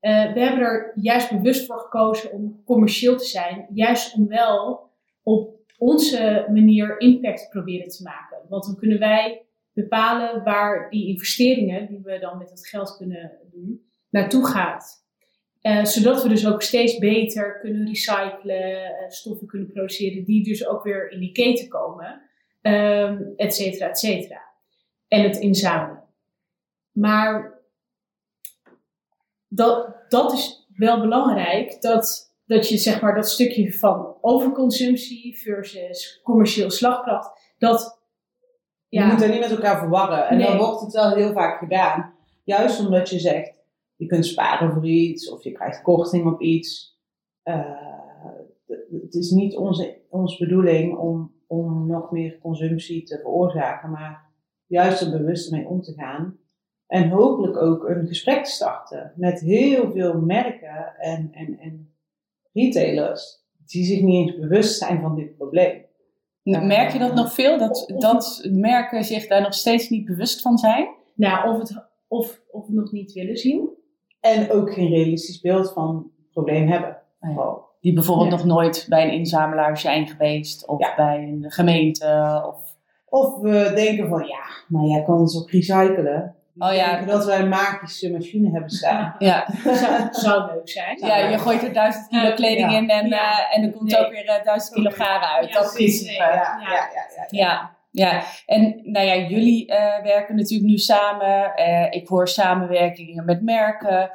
Uh, 0.00 0.32
we 0.32 0.40
hebben 0.40 0.60
er 0.60 0.92
juist 0.94 1.30
bewust 1.30 1.66
voor 1.66 1.78
gekozen 1.78 2.32
om 2.32 2.62
commercieel 2.64 3.16
te 3.16 3.24
zijn, 3.24 3.66
juist 3.72 4.14
om 4.14 4.28
wel 4.28 4.90
op 5.22 5.56
onze 5.78 6.46
manier 6.52 7.00
impact 7.00 7.48
proberen 7.48 7.88
te 7.88 8.02
maken. 8.02 8.38
Want 8.48 8.64
dan 8.64 8.76
kunnen 8.76 8.98
wij 8.98 9.46
bepalen 9.72 10.44
waar 10.44 10.90
die 10.90 11.08
investeringen, 11.08 11.88
die 11.88 12.00
we 12.02 12.18
dan 12.18 12.38
met 12.38 12.48
dat 12.48 12.68
geld 12.68 12.96
kunnen 12.96 13.38
doen, 13.50 13.92
naartoe 14.14 14.46
gaat. 14.46 15.02
Uh, 15.62 15.84
zodat 15.84 16.22
we 16.22 16.28
dus 16.28 16.46
ook 16.46 16.62
steeds 16.62 16.98
beter 16.98 17.58
kunnen 17.60 17.86
recyclen, 17.86 18.94
stoffen 19.08 19.46
kunnen 19.46 19.72
produceren, 19.72 20.24
die 20.24 20.44
dus 20.44 20.66
ook 20.66 20.82
weer 20.82 21.10
in 21.10 21.20
die 21.20 21.32
keten 21.32 21.68
komen 21.68 22.22
um, 22.62 23.32
et 23.36 23.54
cetera, 23.54 23.88
et 23.88 23.98
cetera. 23.98 24.42
En 25.08 25.22
het 25.22 25.36
inzamelen. 25.36 26.02
Maar 26.92 27.60
dat, 29.48 29.96
dat 30.08 30.32
is 30.32 30.68
wel 30.76 31.00
belangrijk, 31.00 31.80
dat, 31.80 32.34
dat 32.46 32.68
je 32.68 32.76
zeg 32.76 33.00
maar 33.00 33.14
dat 33.14 33.28
stukje 33.28 33.72
van 33.72 34.16
overconsumptie 34.20 35.38
versus 35.38 36.20
commercieel 36.22 36.70
slagkracht, 36.70 37.54
dat... 37.58 38.02
Ja, 38.88 39.04
je 39.04 39.10
moet 39.10 39.20
dat 39.20 39.30
niet 39.30 39.40
met 39.40 39.50
elkaar 39.50 39.78
verwarren. 39.78 40.28
En 40.28 40.38
dan 40.38 40.56
wordt 40.56 40.80
het 40.80 40.92
wel 40.92 41.14
heel 41.14 41.32
vaak 41.32 41.58
gedaan. 41.58 42.14
Juist 42.44 42.80
omdat 42.80 43.10
je 43.10 43.18
zegt, 43.18 43.53
je 44.04 44.10
kunt 44.10 44.26
sparen 44.26 44.72
voor 44.72 44.86
iets 44.86 45.30
of 45.30 45.44
je 45.44 45.52
krijgt 45.52 45.82
korting 45.82 46.26
op 46.26 46.40
iets. 46.40 46.98
Uh, 47.44 47.64
het 49.02 49.14
is 49.14 49.30
niet 49.30 49.56
onze, 49.56 50.00
onze 50.08 50.44
bedoeling 50.44 50.96
om 50.96 51.34
om 51.46 51.86
nog 51.86 52.10
meer 52.10 52.38
consumptie 52.38 53.02
te 53.02 53.18
veroorzaken, 53.18 53.90
maar 53.90 54.32
juist 54.66 55.00
er 55.00 55.10
bewust 55.10 55.50
mee 55.50 55.66
om 55.66 55.82
te 55.82 55.92
gaan. 55.92 56.38
En 56.86 57.08
hopelijk 57.08 57.56
ook 57.56 57.88
een 57.88 58.06
gesprek 58.06 58.44
te 58.44 58.50
starten 58.50 59.12
met 59.16 59.40
heel 59.40 59.92
veel 59.92 60.20
merken 60.20 60.94
en, 60.98 61.28
en, 61.32 61.58
en 61.58 61.94
retailers 62.52 63.42
die 63.66 63.84
zich 63.84 64.00
niet 64.00 64.28
eens 64.28 64.38
bewust 64.38 64.78
zijn 64.78 65.00
van 65.00 65.16
dit 65.16 65.36
probleem. 65.36 65.84
Merk 66.42 66.92
je 66.92 66.98
dat 66.98 67.14
nog 67.14 67.32
veel, 67.32 67.58
dat, 67.58 67.92
dat 67.98 68.48
merken 68.50 69.04
zich 69.04 69.26
daar 69.26 69.42
nog 69.42 69.54
steeds 69.54 69.88
niet 69.88 70.04
bewust 70.04 70.42
van 70.42 70.58
zijn? 70.58 70.88
Nou, 71.14 71.54
of 71.54 71.58
het, 71.58 71.88
of, 72.08 72.40
of 72.50 72.66
het 72.66 72.74
nog 72.74 72.92
niet 72.92 73.12
willen 73.12 73.36
zien. 73.36 73.73
En 74.24 74.50
ook 74.50 74.72
geen 74.72 74.88
realistisch 74.88 75.40
beeld 75.40 75.72
van 75.72 76.10
het 76.16 76.30
probleem 76.32 76.68
hebben. 76.68 76.96
Die 77.80 77.92
bijvoorbeeld 77.92 78.30
nog 78.30 78.44
nooit 78.44 78.86
bij 78.88 79.04
een 79.04 79.12
inzamelaar 79.12 79.78
zijn 79.78 80.06
geweest. 80.06 80.66
Of 80.66 80.94
bij 80.96 81.18
een 81.22 81.44
gemeente. 81.48 82.42
Of... 82.46 82.76
of 83.08 83.40
we 83.40 83.72
denken 83.74 84.08
van 84.08 84.26
ja, 84.26 84.44
maar 84.68 84.84
jij 84.84 85.02
kan 85.02 85.18
ons 85.18 85.38
ook 85.42 85.50
recyclen. 85.50 86.34
Oh 86.58 86.74
ja. 86.74 87.00
Dat 87.02 87.24
wij 87.24 87.40
een 87.40 87.48
magische 87.48 88.10
machine 88.10 88.50
hebben 88.50 88.70
staan. 88.70 89.14
Ja. 89.18 89.46
zou, 89.64 90.08
zou 90.10 90.52
leuk 90.52 90.68
zijn. 90.68 90.98
Ja, 90.98 91.16
je 91.16 91.38
gooit 91.38 91.62
er 91.62 91.72
duizend 91.72 92.08
kilo 92.08 92.34
kleding 92.34 92.72
in 92.72 92.88
en, 92.90 93.06
uh, 93.06 93.56
en 93.56 93.62
er 93.62 93.72
komt 93.72 93.96
ook 93.96 94.10
weer 94.10 94.24
uh, 94.24 94.44
duizend 94.44 94.74
kilo 94.74 94.90
garen 94.90 95.28
uit. 95.28 95.52
dat 95.52 95.72
principe. 95.74 96.12
Ja, 96.12 96.32
ja, 96.32 96.70
ja. 96.70 97.26
ja, 97.28 97.73
ja. 97.94 98.24
en 98.46 98.80
nou 98.82 99.06
ja, 99.06 99.16
jullie 99.16 99.70
uh, 99.70 100.02
werken 100.02 100.36
natuurlijk 100.36 100.70
nu 100.70 100.78
samen. 100.78 101.52
ik 101.90 102.08
hoor 102.08 102.28
samenwerkingen 102.28 103.24
met 103.24 103.42
merken. 103.42 104.10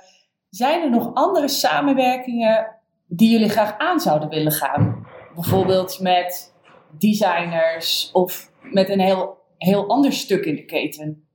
Zijn 0.50 0.82
er 0.82 0.90
nog 0.90 1.14
andere 1.14 1.48
samenwerkingen 1.48 2.76
die 3.08 3.32
jullie 3.32 3.50
graag 3.50 3.78
aan 3.78 4.00
zouden 4.00 4.30
willen 4.30 4.52
gaan? 4.52 5.08
Bijvoorbeeld 5.36 6.00
met 6.00 6.54
designers 6.98 8.12
of 8.12 8.52
met 8.62 8.90
een 8.90 9.00
heel, 9.00 9.38
heel 9.58 9.90
ander 9.90 10.14
stuk 10.14 10.46
in 10.46 10.56
de 10.56 10.66
keten? 10.66 11.28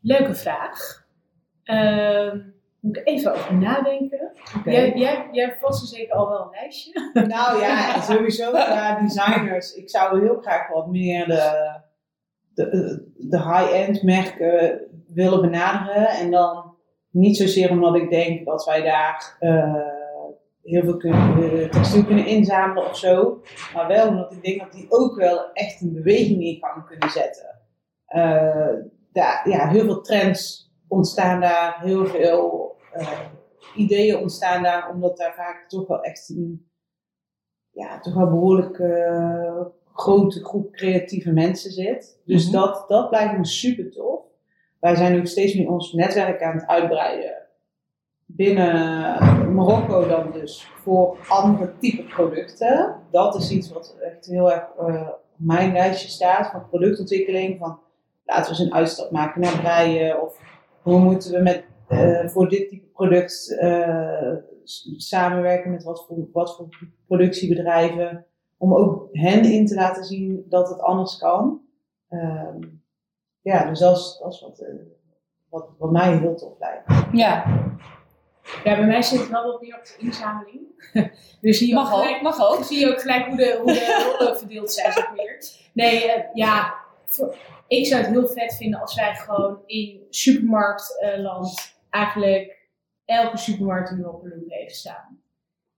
Leuke 0.00 0.34
vraag. 0.34 1.06
Uh, 1.64 2.34
moet 2.82 2.96
ik 2.96 3.06
even 3.06 3.32
over 3.32 3.54
nadenken. 3.54 4.32
Okay. 4.58 4.72
Jij, 4.72 4.92
jij, 4.94 5.28
jij 5.32 5.44
hebt 5.44 5.60
vast 5.60 5.88
zeker 5.88 6.14
al 6.14 6.28
wel 6.28 6.40
een 6.40 6.50
lijstje. 6.50 7.10
Nou 7.12 7.60
ja, 7.60 8.00
sowieso 8.00 8.50
qua 8.50 9.00
designers. 9.00 9.74
Ik 9.74 9.90
zou 9.90 10.20
heel 10.20 10.40
graag 10.40 10.68
wat 10.68 10.86
meer 10.86 11.26
de, 11.26 11.80
de, 12.54 12.66
de 13.16 13.38
high-end 13.38 14.02
merken 14.02 14.80
willen 15.14 15.40
benaderen. 15.40 16.08
En 16.08 16.30
dan 16.30 16.74
niet 17.10 17.36
zozeer 17.36 17.70
omdat 17.70 17.96
ik 17.96 18.10
denk 18.10 18.46
dat 18.46 18.64
wij 18.64 18.82
daar 18.82 19.36
uh, 19.40 19.74
heel 20.62 20.82
veel 20.82 20.96
kunnen, 20.96 21.70
textiel 21.70 22.04
kunnen 22.04 22.26
inzamelen 22.26 22.88
of 22.88 22.96
zo. 22.96 23.42
Maar 23.74 23.86
wel 23.86 24.08
omdat 24.08 24.32
ik 24.32 24.44
denk 24.44 24.60
dat 24.60 24.72
die 24.72 24.86
ook 24.88 25.16
wel 25.16 25.52
echt 25.52 25.80
een 25.80 25.92
beweging 25.92 26.42
in 26.42 26.58
gang 26.60 26.86
kunnen 26.86 27.10
zetten. 27.10 27.60
Uh, 28.08 28.74
daar, 29.12 29.48
ja, 29.48 29.68
heel 29.68 29.84
veel 29.84 30.00
trends 30.00 30.72
ontstaan 30.88 31.40
daar, 31.40 31.80
heel 31.80 32.06
veel 32.06 32.71
ideeën 33.76 34.16
ontstaan 34.16 34.62
daar, 34.62 34.90
omdat 34.90 35.16
daar 35.16 35.34
vaak 35.34 35.68
toch 35.68 35.86
wel 35.86 36.02
echt 36.02 36.28
een 36.28 36.70
ja, 37.70 38.00
toch 38.00 38.14
wel 38.14 38.28
behoorlijk 38.28 38.76
grote 39.92 40.44
groep 40.44 40.72
creatieve 40.72 41.32
mensen 41.32 41.70
zit. 41.70 42.20
Dus 42.24 42.46
mm 42.46 42.52
-hmm. 42.52 42.60
dat, 42.60 42.84
dat 42.88 43.10
lijkt 43.10 43.38
me 43.38 43.46
super 43.46 43.90
tof 43.90 44.22
wij 44.82 44.94
zijn 44.94 45.18
ook 45.18 45.26
steeds 45.26 45.54
meer 45.54 45.68
ons 45.68 45.92
netwerk 45.92 46.42
aan 46.42 46.54
het 46.54 46.66
uitbreiden. 46.66 47.34
Binnen 48.26 49.54
Marokko 49.54 50.08
dan 50.08 50.32
dus 50.32 50.68
voor 50.74 51.18
andere 51.28 51.72
type 51.78 52.02
producten. 52.02 52.96
Dat 53.10 53.34
is 53.34 53.50
iets 53.50 53.72
wat 53.72 53.96
echt 54.00 54.26
heel 54.26 54.52
erg 54.52 54.64
uh, 54.80 55.08
op 55.08 55.20
mijn 55.36 55.72
lijstje 55.72 56.08
staat 56.08 56.50
van 56.50 56.68
productontwikkeling. 56.68 57.58
Van 57.58 57.78
laten 58.24 58.44
we 58.44 58.58
eens 58.58 58.58
een 58.58 58.74
uitstap 58.74 59.10
maken 59.10 59.40
naar 59.40 59.60
breien. 59.60 60.22
Of 60.22 60.38
hoe 60.82 60.98
moeten 60.98 61.32
we 61.32 61.38
met, 61.38 61.64
uh, 61.92 62.28
voor 62.28 62.48
dit 62.48 62.68
type 62.68 62.86
product 62.86 63.56
uh, 63.60 64.34
samenwerken 64.96 65.70
met 65.70 65.82
wat 65.82 66.04
voor, 66.06 66.28
wat 66.32 66.56
voor 66.56 66.68
productiebedrijven. 67.06 68.26
Om 68.56 68.74
ook 68.74 69.08
hen 69.12 69.44
in 69.44 69.66
te 69.66 69.74
laten 69.74 70.04
zien 70.04 70.46
dat 70.48 70.68
het 70.68 70.80
anders 70.80 71.18
kan. 71.18 71.60
Uh, 72.10 72.48
ja, 73.40 73.64
dus 73.64 73.78
dat 73.78 73.96
is, 73.96 74.18
dat 74.22 74.32
is 74.32 74.40
wat, 74.40 74.60
uh, 74.60 74.68
wat, 75.48 75.68
wat 75.78 75.90
mij 75.90 76.16
heel 76.16 76.34
tof 76.34 76.58
lijkt. 76.58 77.12
Ja. 77.12 77.44
Ja, 78.64 78.76
bij 78.76 78.86
mij 78.86 79.02
zit 79.02 79.20
het 79.20 79.28
wel 79.28 79.46
wat 79.46 79.60
meer 79.60 79.76
op 79.76 79.84
de 79.84 79.94
inzameling. 79.98 80.60
dus 81.40 81.58
zie 81.58 81.68
je 81.68 81.74
mag 81.74 81.94
ook, 81.94 82.00
gelijk, 82.00 82.22
mag 82.22 82.50
ook. 82.50 82.64
Zie 82.64 82.78
je 82.78 82.92
ook 82.92 83.00
gelijk 83.00 83.26
hoe 83.26 83.36
de, 83.36 83.58
hoe 83.62 83.72
de 83.72 84.14
rollen 84.18 84.38
verdeeld 84.38 84.72
zijn, 84.72 84.92
zeg 84.92 85.16
maar. 85.16 85.42
Nee, 85.72 86.06
uh, 86.06 86.12
ja, 86.34 86.74
voor, 87.06 87.36
ik 87.66 87.86
zou 87.86 88.02
het 88.02 88.10
heel 88.10 88.28
vet 88.28 88.54
vinden 88.54 88.80
als 88.80 88.94
wij 88.94 89.14
gewoon 89.14 89.58
in 89.66 90.06
supermarktland 90.10 91.48
uh, 91.48 91.71
eigenlijk 91.92 92.68
elke 93.04 93.36
supermarkt 93.36 93.90
in 93.90 93.98
Europa 93.98 94.28
heeft 94.46 94.76
staan. 94.76 95.20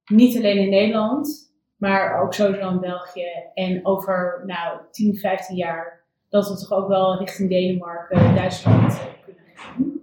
Niet 0.04 0.36
alleen 0.36 0.58
in 0.58 0.70
Nederland, 0.70 1.52
maar 1.76 2.22
ook 2.22 2.34
sowieso 2.34 2.70
in 2.70 2.80
België. 2.80 3.28
En 3.54 3.86
over 3.86 4.42
nou, 4.46 4.80
10, 4.90 5.16
15 5.16 5.56
jaar 5.56 6.04
dat 6.28 6.48
we 6.48 6.58
toch 6.58 6.72
ook 6.72 6.88
wel 6.88 7.18
richting 7.18 7.48
Denemarken, 7.48 8.34
Duitsland 8.34 8.92
eh, 8.92 9.06
kunnen 9.24 9.42
gaan. 9.54 10.02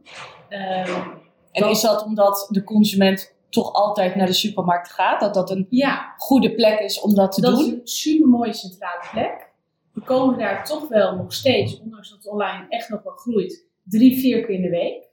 Um, 0.50 1.20
en 1.52 1.70
is 1.70 1.82
dat 1.82 2.04
omdat 2.04 2.48
de 2.50 2.64
consument 2.64 3.36
toch 3.50 3.74
altijd 3.74 4.16
naar 4.16 4.26
de 4.26 4.34
supermarkt 4.34 4.92
gaat? 4.92 5.20
Dat 5.20 5.34
dat 5.34 5.50
een 5.50 5.68
ja. 5.70 6.14
goede 6.18 6.56
plek 6.56 6.80
is 6.80 7.02
om 7.02 7.16
dat 7.16 7.32
te 7.32 7.42
doen? 7.42 7.52
Dat 7.52 7.60
is 7.60 7.68
een 7.68 7.82
super 7.84 8.28
mooie 8.28 8.54
centrale 8.54 9.04
plek. 9.12 9.50
We 9.94 10.02
komen 10.02 10.38
daar 10.38 10.66
toch 10.66 10.88
wel 10.88 11.16
nog 11.16 11.34
steeds, 11.34 11.80
ondanks 11.80 12.10
dat 12.10 12.18
het 12.18 12.28
online 12.28 12.66
echt 12.70 12.90
nog 12.90 13.04
wel 13.04 13.14
groeit, 13.14 13.66
drie, 13.84 14.20
vier 14.20 14.46
keer 14.46 14.56
in 14.56 14.62
de 14.62 14.70
week 14.70 15.11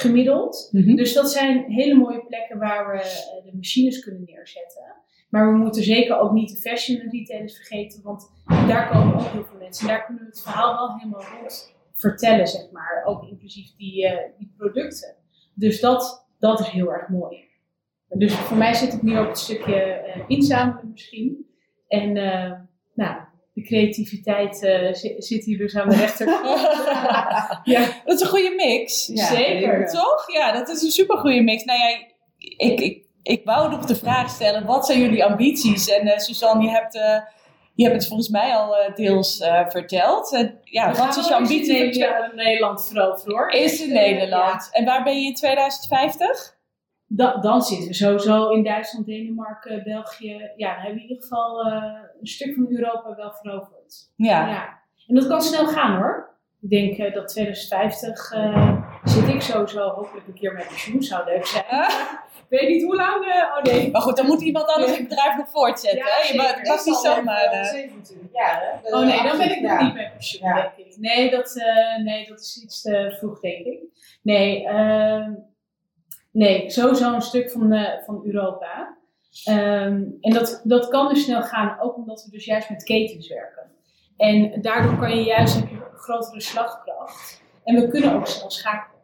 gemiddeld. 0.00 0.68
Mm 0.72 0.82
-hmm. 0.82 0.96
Dus 0.96 1.12
dat 1.12 1.32
zijn 1.32 1.64
hele 1.70 1.94
mooie 1.94 2.24
plekken 2.26 2.58
waar 2.58 2.92
we 2.92 2.98
uh, 2.98 3.44
de 3.50 3.56
machines 3.56 4.00
kunnen 4.00 4.22
neerzetten. 4.24 4.94
Maar 5.28 5.52
we 5.52 5.58
moeten 5.58 5.82
zeker 5.82 6.18
ook 6.18 6.32
niet 6.32 6.50
de 6.50 6.56
fashion 6.56 7.08
retailers 7.10 7.56
vergeten, 7.56 8.02
want 8.02 8.30
daar 8.46 8.90
komen 8.90 9.14
ook 9.14 9.32
heel 9.32 9.44
veel 9.44 9.58
mensen. 9.58 9.88
En 9.88 9.94
daar 9.94 10.04
kunnen 10.04 10.22
we 10.22 10.28
het 10.28 10.40
verhaal 10.40 10.74
wel 10.74 10.96
helemaal 10.96 11.24
rond 11.38 11.74
vertellen, 11.92 12.46
zeg 12.46 12.70
maar. 12.70 13.02
Ook 13.04 13.22
inclusief 13.22 13.76
die, 13.76 14.04
uh, 14.04 14.18
die 14.38 14.52
producten. 14.56 15.14
Dus 15.54 15.80
dat, 15.80 16.26
dat 16.38 16.60
is 16.60 16.68
heel 16.68 16.92
erg 16.92 17.08
mooi. 17.08 17.48
Dus 18.08 18.34
voor 18.34 18.56
mij 18.56 18.74
zit 18.74 18.92
het 18.92 19.02
nu 19.02 19.18
op 19.18 19.26
het 19.26 19.38
stukje 19.38 20.02
uh, 20.16 20.24
inzamelen 20.26 20.90
misschien. 20.90 21.46
En 21.88 22.16
uh, 22.16 22.52
nou, 22.94 23.20
de 23.60 23.66
creativiteit 23.66 24.56
zit, 24.92 25.24
zit 25.24 25.44
hier 25.44 25.58
dus 25.58 25.76
aan 25.76 25.88
de 25.88 25.96
rechterkant. 25.96 26.60
ja. 27.74 27.88
Dat 28.04 28.14
is 28.14 28.20
een 28.20 28.26
goede 28.26 28.54
mix. 28.56 29.10
Ja, 29.14 29.26
zeker. 29.26 29.86
Toch? 29.86 30.32
Ja, 30.32 30.52
dat 30.52 30.68
is 30.68 30.82
een 30.82 30.90
super 30.90 31.18
goede 31.18 31.42
mix. 31.42 31.64
Nou 31.64 31.78
ja, 31.78 31.98
ik, 32.38 32.80
ik 32.80 33.08
ik 33.22 33.44
wou 33.44 33.70
nog 33.70 33.84
de 33.84 33.96
vraag 33.96 34.30
stellen, 34.30 34.66
wat 34.66 34.86
zijn 34.86 35.00
jullie 35.00 35.24
ambities? 35.24 35.88
En 35.88 36.06
uh, 36.06 36.18
Suzanne, 36.18 36.64
je 36.64 36.70
hebt, 36.70 36.94
uh, 36.94 37.18
je 37.74 37.84
hebt 37.84 37.96
het 37.96 38.06
volgens 38.06 38.28
mij 38.28 38.54
al 38.54 38.78
uh, 38.78 38.94
deels 38.94 39.36
verteld. 39.68 40.48
ja, 40.64 40.94
wat 40.94 41.16
is 41.16 41.28
je 41.28 41.34
ambitie? 41.34 41.88
Is 41.88 41.96
in 41.96 42.32
Nederland 42.34 42.86
veroveren 42.86 43.34
hoor. 43.34 43.50
Is 43.50 43.80
in 43.80 43.92
Nederland. 43.92 44.68
Ja. 44.72 44.78
En 44.78 44.84
waar 44.84 45.02
ben 45.02 45.20
je 45.20 45.26
in 45.26 45.34
2050? 45.34 46.58
Da, 47.12 47.36
dan 47.40 47.62
zitten 47.62 47.88
we 47.88 47.94
sowieso 47.94 48.48
in 48.50 48.62
Duitsland, 48.62 49.06
Denemarken, 49.06 49.82
België. 49.84 50.50
Ja, 50.56 50.74
dan 50.74 50.82
hebben 50.82 50.94
we 50.94 51.02
in 51.02 51.08
ieder 51.08 51.22
geval 51.22 51.60
eh, 51.66 51.82
een 52.20 52.26
stuk 52.26 52.54
van 52.54 52.66
Europa 52.70 53.14
wel 53.16 53.32
veroverd. 53.32 54.10
Ja. 54.16 54.48
Ja. 54.48 54.78
En 55.06 55.14
dat 55.14 55.26
kan 55.26 55.42
snel 55.42 55.66
gaan 55.66 55.96
hoor. 55.96 56.28
Ik 56.60 56.70
denk 56.70 56.98
eh, 56.98 57.14
dat 57.14 57.28
2050 57.28 58.32
eh, 58.32 58.82
zit 59.04 59.28
ik 59.28 59.40
sowieso 59.42 59.88
hopelijk 59.88 60.26
een 60.26 60.34
keer 60.34 60.52
met 60.52 60.66
pensioen. 60.68 61.02
Zou 61.02 61.24
leuk 61.24 61.46
zijn. 61.46 61.64
Ik 62.50 62.58
weet 62.60 62.68
niet 62.68 62.82
hoe 62.84 62.96
lang. 62.96 63.24
oh 63.56 63.62
nee. 63.62 63.90
Maar 63.90 64.00
goed, 64.00 64.16
dan 64.16 64.26
moet 64.26 64.40
iemand 64.40 64.66
anders 64.66 64.96
het 64.96 65.08
bedrijf 65.08 65.36
nog 65.36 65.50
voortzetten. 65.50 65.98
Ja, 65.98 66.04
hè? 66.06 66.32
Je 66.32 66.36
mag 66.68 66.84
niet 66.84 66.96
zomaar... 66.96 67.42
eh, 67.44 67.64
27 67.64 68.28
jaar, 68.32 68.80
hè? 68.82 68.96
Oh 68.96 69.04
nee, 69.06 69.22
dan 69.22 69.38
ben 69.38 69.50
ik 69.50 69.60
nog 69.60 69.80
niet 69.80 69.94
met 69.94 70.12
pensioen, 70.12 70.48
Ja. 70.48 70.54
denk 70.54 70.88
ik. 70.88 70.96
Nee 70.98 71.30
dat, 71.30 71.54
nee, 72.04 72.28
dat 72.28 72.40
is 72.40 72.62
iets 72.64 72.82
te 72.82 73.14
vroeg, 73.18 73.40
denk 73.40 73.66
ik. 73.66 73.80
Nee, 74.22 74.66
ehm, 74.66 75.32
nee 76.30 76.70
sowieso 76.70 77.14
een 77.14 77.22
stuk 77.22 77.50
van, 77.50 77.72
eh, 77.72 78.04
van 78.04 78.22
Europa. 78.24 78.98
Ehm, 79.44 80.04
en 80.20 80.32
dat, 80.32 80.60
dat 80.64 80.88
kan 80.88 81.08
dus 81.08 81.24
snel 81.24 81.42
gaan, 81.42 81.80
ook 81.80 81.96
omdat 81.96 82.24
we 82.24 82.30
dus 82.30 82.44
juist 82.44 82.70
met 82.70 82.82
ketens 82.82 83.28
werken. 83.28 83.70
En 84.16 84.62
daardoor 84.62 84.98
kan 84.98 85.16
je 85.16 85.22
juist 85.22 85.56
een 85.56 85.80
grotere 85.94 86.40
slagkracht. 86.40 87.42
En 87.64 87.74
we 87.74 87.88
kunnen 87.88 88.14
ook 88.14 88.26
snel 88.26 88.50
schakelen. 88.50 89.00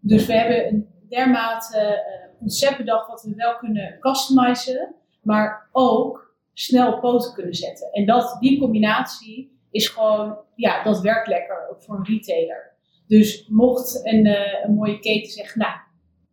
Dus 0.00 0.26
we 0.26 0.32
hebben 0.32 0.66
een 0.66 0.88
dermate 1.08 1.78
eh, 1.78 2.38
concept 2.38 2.76
bedacht 2.76 3.08
wat 3.08 3.22
we 3.22 3.34
wel 3.34 3.56
kunnen 3.56 3.96
customizen, 4.00 4.94
maar 5.22 5.68
ook 5.72 6.34
snel 6.52 6.92
op 6.92 7.00
poten 7.00 7.32
kunnen 7.34 7.54
zetten. 7.54 7.92
En 7.92 8.06
dat, 8.06 8.36
die 8.40 8.60
combinatie 8.60 9.60
is 9.70 9.88
gewoon, 9.88 10.38
ja, 10.54 10.82
dat 10.82 11.00
werkt 11.00 11.28
lekker 11.28 11.68
ook 11.70 11.82
voor 11.82 11.96
een 11.96 12.04
retailer. 12.04 12.72
Dus 13.06 13.46
mocht 13.48 14.00
een, 14.06 14.26
eh, 14.26 14.64
een 14.64 14.74
mooie 14.74 14.98
keten 14.98 15.32
zeggen, 15.32 15.58
nou, 15.58 15.72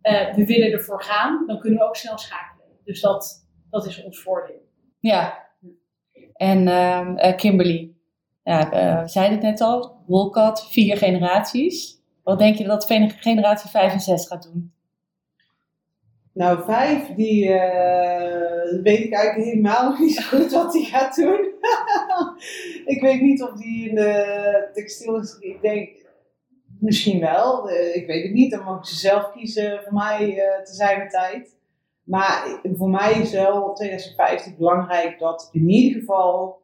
eh, 0.01 0.35
we 0.35 0.45
willen 0.45 0.71
ervoor 0.71 1.03
gaan, 1.03 1.43
dan 1.47 1.59
kunnen 1.59 1.79
we 1.79 1.85
ook 1.85 1.95
snel 1.95 2.17
schakelen. 2.17 2.67
Dus 2.83 3.01
dat, 3.01 3.47
dat 3.69 3.85
is 3.85 4.03
ons 4.03 4.21
voordeel. 4.21 4.67
Ja. 4.99 5.47
En 6.33 6.67
ehm, 6.67 7.15
eh, 7.15 7.35
Kimberly, 7.35 7.93
ja, 8.43 8.71
eh, 8.71 9.01
we 9.01 9.07
zeiden 9.07 9.37
het 9.37 9.45
net 9.45 9.61
al, 9.61 10.03
Wolcott, 10.07 10.67
vier 10.69 10.97
generaties. 10.97 12.01
Wat 12.23 12.39
denk 12.39 12.55
je 12.55 12.63
dat 12.63 12.85
generatie 13.19 13.69
5 13.69 13.93
en 13.93 13.99
6 13.99 14.27
gaat 14.27 14.43
doen? 14.43 14.73
Nou, 16.33 16.63
vijf, 16.63 17.07
die 17.15 17.53
eh, 17.53 18.81
weet 18.83 18.99
ik 18.99 19.13
eigenlijk 19.13 19.49
helemaal 19.49 19.97
niet 19.99 20.15
zo 20.15 20.37
goed 20.37 20.51
wat 20.51 20.71
die 20.71 20.85
gaat 20.85 21.15
doen. 21.15 21.53
ik 22.93 23.01
weet 23.01 23.21
niet 23.21 23.43
of 23.43 23.53
die 23.53 23.89
in 23.89 23.95
de 23.95 24.69
textielindustrie, 24.73 25.53
ik 25.53 25.61
denk 25.61 25.98
misschien 26.79 27.19
wel, 27.19 27.69
eh, 27.69 27.95
ik 27.95 28.07
weet 28.07 28.23
het 28.23 28.33
niet. 28.33 28.51
Dan 28.51 28.63
mogen 28.63 28.85
ze 28.85 28.95
zelf 28.95 29.31
kiezen 29.31 29.81
voor 29.83 29.93
mij 29.93 30.37
eh, 30.37 30.63
te 30.63 30.73
zijn 30.73 31.09
tijd. 31.09 31.57
Maar 32.03 32.59
voor 32.73 32.89
mij 32.89 33.11
is 33.11 33.31
wel 33.31 33.73
2050 33.73 34.57
belangrijk 34.57 35.19
dat 35.19 35.49
in 35.51 35.69
ieder 35.69 35.99
geval, 35.99 36.61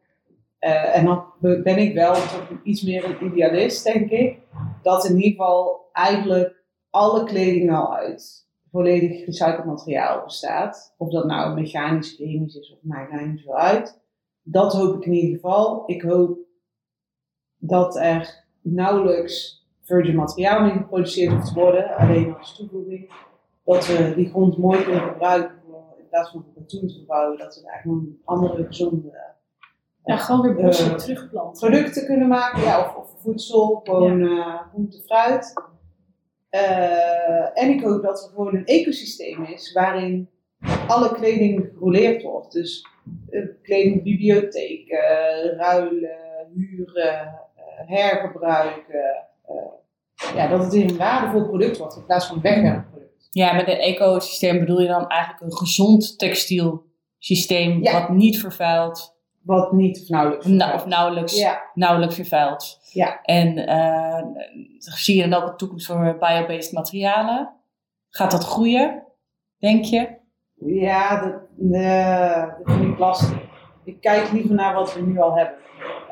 eh, 0.59 0.97
en 0.97 1.05
dan 1.05 1.25
ben 1.39 1.77
ik 1.77 1.93
wel 1.93 2.15
iets 2.63 2.83
meer 2.83 3.05
een 3.05 3.25
idealist, 3.25 3.83
denk 3.83 4.09
ik, 4.09 4.37
dat 4.81 5.05
in 5.05 5.15
ieder 5.15 5.31
geval 5.31 5.89
eigenlijk 5.91 6.63
alle 6.89 7.23
kleding 7.23 7.75
al 7.75 7.95
uit 7.95 8.47
volledig 8.71 9.19
gerecycled 9.19 9.65
materiaal 9.65 10.23
bestaat. 10.23 10.93
Of 10.97 11.09
dat 11.09 11.25
nou 11.25 11.53
mechanisch, 11.53 12.15
chemisch 12.15 12.55
is 12.55 12.71
of 12.71 12.79
maakt 12.81 13.25
niet 13.25 13.39
zo 13.39 13.51
uit. 13.51 14.01
Dat 14.41 14.73
hoop 14.73 14.95
ik 14.95 15.05
in 15.05 15.13
ieder 15.13 15.35
geval. 15.35 15.83
Ik 15.85 16.01
hoop 16.01 16.37
dat 17.57 17.95
er 17.95 18.43
nauwelijks 18.61 19.64
virgin 19.85 20.15
materiaal 20.15 20.61
meer 20.61 20.71
geproduceerd 20.73 21.33
hoeft 21.33 21.47
te 21.47 21.59
worden, 21.59 21.95
alleen 21.95 22.35
als 22.37 22.55
toevoeging. 22.55 23.11
Dat 23.63 23.87
we 23.87 24.13
die 24.15 24.29
grond 24.29 24.57
mooi 24.57 24.83
kunnen 24.83 25.01
gebruiken 25.01 25.55
voor, 25.67 25.83
in 25.99 26.07
plaats 26.09 26.31
van 26.31 26.45
katoen 26.55 26.87
te 26.87 26.93
verbouwen, 26.93 27.37
dat 27.37 27.55
we 27.55 27.61
daar 27.61 27.79
gewoon 27.81 28.17
andere 28.25 28.65
gezonde 28.65 29.33
Ja, 30.03 30.17
gewoon 30.17 30.41
weer 30.41 30.65
bossen 30.65 30.91
Eh, 30.91 30.97
terugplanten. 30.97 31.69
producten 31.69 32.05
kunnen 32.05 32.27
maken, 32.27 32.61
ja, 32.61 32.79
of, 32.79 32.95
of 32.95 33.21
voedsel, 33.21 33.81
gewoon 33.83 34.21
eh 34.21 34.61
groente, 34.69 35.01
fruit. 35.05 35.53
Eh, 36.49 37.63
en 37.63 37.69
ik 37.69 37.83
hoop 37.83 38.03
dat 38.03 38.23
er 38.23 38.29
gewoon 38.29 38.55
een 38.55 38.65
ecosysteem 38.65 39.43
is 39.43 39.73
waarin 39.73 40.29
alle 40.87 41.13
kleding 41.13 41.69
gerouleerd 41.73 42.23
wordt. 42.23 42.51
Dus 42.51 42.87
eh, 43.29 43.47
kledingbibliotheek, 43.61 44.87
eh, 44.89 45.57
ruilen, 45.57 46.09
huren, 46.53 47.19
eh, 47.55 47.87
hergebruiken. 47.87 49.24
Eh, 49.47 50.35
ja, 50.35 50.47
dat 50.47 50.63
het 50.63 50.73
een 50.73 50.97
waardevol 50.97 51.47
product 51.47 51.77
wordt 51.77 51.95
in 51.95 52.05
plaats 52.05 52.25
van 52.27 52.35
een 52.35 52.41
wegwerpproduct. 52.41 53.27
Ja, 53.31 53.53
met 53.53 53.67
een 53.67 53.77
ecosysteem 53.77 54.59
bedoel 54.59 54.79
je 54.81 54.87
dan 54.87 55.07
eigenlijk 55.07 55.41
een 55.41 55.57
gezond 55.57 56.19
textielsysteem 56.19 57.83
Ja. 57.83 57.99
wat 57.99 58.09
niet 58.09 58.39
vervuilt 58.39 59.13
Wat 59.41 59.71
niet 59.71 60.01
of 60.01 60.09
nauwelijks. 60.09 60.45
nou, 60.45 60.73
of 60.73 60.85
nauwelijks, 60.85 61.37
Ja, 61.39 61.61
nauwelijks 61.73 62.15
vervuilt. 62.15 62.79
Ja. 62.91 63.21
En 63.21 63.57
eh, 63.67 64.23
zie 64.77 65.15
je 65.21 65.27
dan 65.27 65.41
ook 65.43 65.49
een 65.49 65.57
toekomst 65.57 65.85
voor 65.85 66.17
biobased 66.19 66.71
materialen? 66.71 67.53
Gaat 68.09 68.31
dat 68.31 68.43
groeien, 68.43 69.03
denk 69.57 69.85
je? 69.85 70.23
ja 70.65 71.21
dat, 71.23 71.33
eh, 71.73 72.45
dat 72.65 72.75
vind 72.75 72.91
ik 72.93 72.97
lastig. 72.99 73.37
Ik 73.83 74.01
kijk 74.01 74.31
liever 74.31 74.55
naar 74.55 74.73
wat 74.73 74.93
we 74.93 75.01
nu 75.01 75.19
al 75.19 75.35
hebben. 75.37 75.55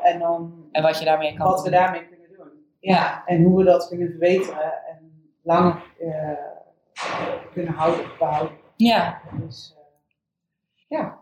En 0.02 0.18
dan 0.18 0.52
En 0.72 0.82
wat 0.82 0.98
je 0.98 1.04
daarmee 1.04 1.34
kan 1.36 1.46
wat 1.46 1.62
we 1.62 1.70
doen? 1.70 1.78
daarmee 1.78 2.00
kunnen 2.00 2.08
doen. 2.10 2.13
Ja, 2.84 3.24
en 3.26 3.42
hoe 3.42 3.58
we 3.58 3.64
dat 3.64 3.88
kunnen 3.88 4.08
verbeteren 4.08 4.72
en 4.86 5.30
langer 5.42 5.82
eh, 5.98 6.38
kunnen 7.52 7.72
houden, 7.74 8.06
behouden. 8.18 8.56
Ja, 8.76 9.20
Dus, 9.40 9.74
eh, 9.76 9.84
ja. 10.88 11.18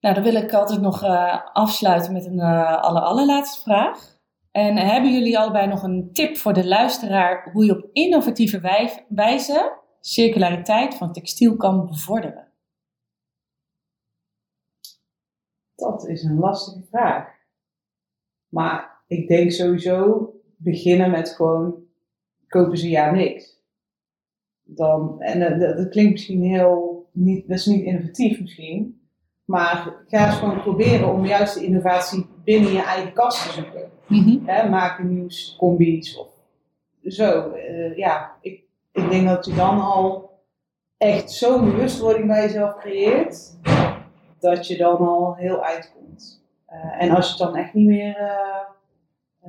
nou 0.00 0.14
dan 0.14 0.24
wil 0.24 0.34
ik 0.34 0.52
altijd 0.52 0.80
nog 0.80 1.02
eh, 1.02 1.46
afsluiten 1.52 2.12
met 2.12 2.24
een 2.26 2.40
aller, 2.40 3.02
allerlaatste 3.02 3.62
vraag. 3.62 4.18
En 4.50 4.76
hebben 4.76 5.12
jullie 5.12 5.38
allebei 5.38 5.66
nog 5.66 5.82
een 5.82 6.10
tip 6.12 6.36
voor 6.36 6.52
de 6.52 6.66
luisteraar 6.66 7.50
hoe 7.52 7.64
je 7.64 7.76
op 7.76 7.88
innovatieve 7.92 8.60
wij- 8.60 9.06
wijze 9.08 9.78
circulariteit 10.00 10.94
van 10.94 11.12
textiel 11.12 11.56
kan 11.56 11.86
bevorderen? 11.86 12.52
Dat 15.74 16.06
is 16.08 16.22
een 16.22 16.38
lastige 16.38 16.86
vraag. 16.90 17.28
Maar 18.48 19.02
ik 19.06 19.28
denk 19.28 19.50
sowieso 19.52 20.32
beginnen 20.62 21.10
met 21.10 21.28
gewoon 21.28 21.74
kopen 22.48 22.78
ze 22.78 22.88
ja 22.88 23.10
niks. 23.10 23.58
Dan, 24.62 25.20
en 25.20 25.58
dat, 25.58 25.76
dat 25.76 25.88
klinkt 25.88 26.12
misschien 26.12 26.42
heel, 26.42 27.08
niet, 27.12 27.48
dat 27.48 27.58
is 27.58 27.66
niet 27.66 27.84
innovatief 27.84 28.40
misschien. 28.40 29.00
Maar 29.44 29.94
ga 30.06 30.26
eens 30.26 30.36
gewoon 30.36 30.62
proberen 30.62 31.12
om 31.12 31.26
juist 31.26 31.54
de 31.54 31.64
innovatie 31.64 32.26
binnen 32.44 32.72
je 32.72 32.82
eigen 32.82 33.12
kast 33.12 33.42
te 33.42 33.52
zoeken. 33.52 33.90
Mhm. 34.06 34.38
hè, 34.44 34.68
maken 34.68 35.14
nieuws, 35.14 35.56
combi's 35.58 36.16
of 36.16 36.28
zo. 37.04 37.50
Eh, 37.50 37.96
ja, 37.96 38.36
ik, 38.40 38.62
ik 38.92 39.10
denk 39.10 39.28
dat 39.28 39.44
je 39.44 39.54
dan 39.54 39.80
al 39.80 40.30
echt 40.96 41.30
zo'n 41.30 41.64
bewustwording 41.64 42.26
bij 42.26 42.42
jezelf 42.42 42.76
creëert, 42.76 43.58
dat 44.38 44.66
je 44.66 44.76
dan 44.76 44.96
al 44.96 45.34
heel 45.34 45.64
uitkomt. 45.64 46.42
Eh, 46.66 47.02
en 47.02 47.10
als 47.10 47.24
je 47.24 47.30
het 47.30 47.52
dan 47.52 47.62
echt 47.62 47.74
niet 47.74 47.86
meer 47.86 48.16
eh, 48.16 48.60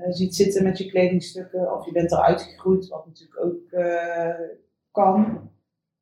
ziet 0.09 0.35
zitten 0.35 0.63
met 0.63 0.77
je 0.77 0.89
kledingstukken, 0.89 1.73
of 1.77 1.85
je 1.85 1.91
bent 1.91 2.11
eruit 2.11 2.41
gegroeid, 2.41 2.87
wat 2.87 3.05
natuurlijk 3.05 3.45
ook 3.45 3.71
eh, 3.71 4.29
kan, 4.91 5.49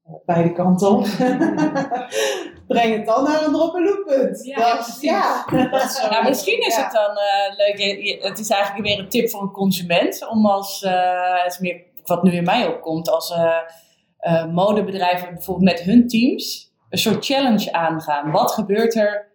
eh, 0.06 0.14
beide 0.26 0.52
kanten 0.54 0.90
op, 0.90 1.04
breng 2.68 2.96
het 2.96 3.06
dan 3.06 3.24
naar 3.24 3.44
een 3.46 3.52
drop- 3.54 3.76
en 3.76 3.84
looppunt. 3.84 4.46
Ja, 4.46 4.58
Dat- 4.58 4.74
precies. 4.74 5.02
ja, 5.02 5.46
dat 5.72 5.84
is 5.84 5.96
zo. 5.96 6.10
Nou, 6.10 6.24
misschien 6.28 6.66
is 6.68 6.76
Ja. 6.76 6.84
het 6.84 6.92
dan 6.92 7.18
eh, 7.18 7.58
leuk. 7.58 8.22
Het 8.24 8.40
is 8.40 8.50
eigenlijk 8.50 8.86
weer 8.88 9.00
een 9.00 9.10
tip 9.10 9.30
voor 9.30 9.42
een 9.42 9.52
consument. 9.52 10.28
Om 10.30 10.46
als, 10.46 10.84
eh, 10.84 11.44
het 11.44 11.52
is 11.52 11.60
meer 11.60 11.82
wat 12.06 12.24
nu 12.24 12.32
in 12.32 12.44
mij 12.44 12.68
opkomt, 12.68 13.10
als 13.10 13.32
eh, 13.32 13.58
eh, 14.18 14.46
modebedrijven 14.46 15.34
bijvoorbeeld 15.34 15.70
met 15.72 15.80
hun 15.82 16.08
teams 16.08 16.74
een 16.90 16.98
soort 16.98 17.26
challenge 17.26 17.72
aangaan. 17.74 18.32
Wat 18.32 18.52
gebeurt 18.52 18.96
er 18.96 19.28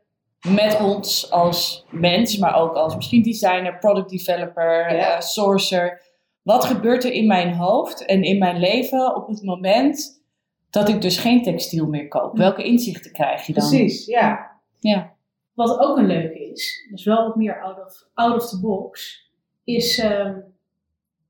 met 0.49 0.81
ons 0.81 1.31
als 1.31 1.87
mens, 1.91 2.39
maar 2.39 2.55
ook 2.55 2.75
als 2.75 2.97
misschien 2.97 3.23
designer, 3.23 3.79
product 3.79 4.11
developer, 4.11 4.97
Ja. 4.97 5.15
eh, 5.15 5.21
sourcer. 5.21 6.03
Wat 6.43 6.65
gebeurt 6.65 7.05
er 7.05 7.13
in 7.13 7.27
mijn 7.27 7.55
hoofd 7.55 8.05
en 8.05 8.23
in 8.23 8.39
mijn 8.39 8.59
leven 8.59 9.17
op 9.17 9.29
het 9.29 9.43
moment 9.43 10.23
dat 10.71 10.89
ik 10.89 11.01
dus 11.03 11.19
geen 11.19 11.43
textiel 11.43 11.87
meer 11.87 12.09
koop? 12.09 12.37
Welke 12.37 12.63
inzichten 12.65 13.13
krijg 13.13 13.47
je 13.47 13.53
dan? 13.53 13.69
Precies, 13.69 14.07
ja. 14.07 14.51
Ja. 14.81 15.13
Wat 15.55 15.79
ook 15.79 15.97
een 15.97 16.07
leuke 16.07 16.51
is, 16.51 16.89
dus 16.91 17.05
wel 17.05 17.27
wat 17.27 17.37
meer 17.37 17.63
out 17.63 17.87
of, 17.87 18.05
out 18.15 18.35
of 18.43 18.49
the 18.49 18.61
box, 18.61 19.21
is 19.65 19.99
ehm, 19.99 20.39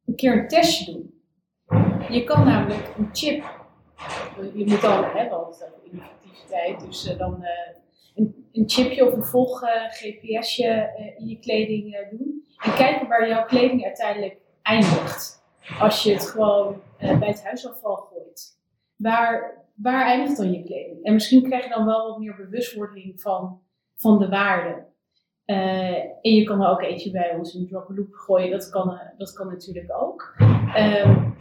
een 0.07 0.15
keer 0.17 0.33
een 0.39 0.49
testje 0.49 0.93
doen. 0.93 1.13
Je 2.11 2.25
kan 2.25 2.45
namelijk 2.45 2.95
een 2.99 3.09
chip, 3.13 3.45
je 4.55 4.65
moet 4.67 4.81
dan 4.81 5.05
hebben 5.05 5.45
altijd 5.45 5.71
over 5.75 5.91
innovativiteit, 5.91 6.81
dus 6.81 7.07
eh, 7.07 7.19
dan 7.19 7.43
eh, 7.43 7.77
een, 8.15 8.65
chipje 8.67 9.07
of 9.07 9.13
een 9.13 9.25
volg 9.25 9.63
eh, 9.63 9.91
GPSje 9.91 10.67
eh, 10.67 11.19
in 11.19 11.27
je 11.27 11.39
kleding 11.39 11.95
eh, 11.95 12.11
doen. 12.11 12.45
En 12.63 12.75
kijken 12.75 13.09
waar 13.09 13.29
jouw 13.29 13.45
kleding 13.45 13.85
uiteindelijk 13.85 14.37
eindigt. 14.63 15.43
Als 15.79 16.03
je 16.03 16.13
het 16.13 16.31
gewoon 16.31 16.83
bij 16.99 17.29
het 17.29 17.45
huisafval 17.45 17.97
gooit. 17.97 18.59
Waar 18.97 19.63
waar 19.75 20.07
eindigt 20.07 20.37
dan 20.37 20.53
je 20.53 20.65
kleding? 20.65 21.05
En 21.05 21.13
misschien 21.13 21.43
krijg 21.43 21.65
je 21.65 21.71
dan 21.71 21.85
wel 21.85 22.09
wat 22.09 22.19
meer 22.19 22.37
bewustwording 22.37 23.21
van, 23.21 23.61
van 23.97 24.19
de 24.19 24.29
waarde. 24.29 24.87
En 25.45 26.35
je 26.35 26.45
kan 26.45 26.63
er 26.63 26.71
ook 26.71 26.83
eentje 26.83 27.11
bij 27.11 27.35
ons 27.37 27.55
in 27.55 27.67
drop 27.67 27.89
loop 27.89 28.13
gooien, 28.13 28.51
dat 28.51 28.71
kan, 28.71 29.01
dat 29.17 29.33
kan 29.33 29.47
natuurlijk 29.47 29.93
ook. 29.93 30.35
Um, 30.77 31.37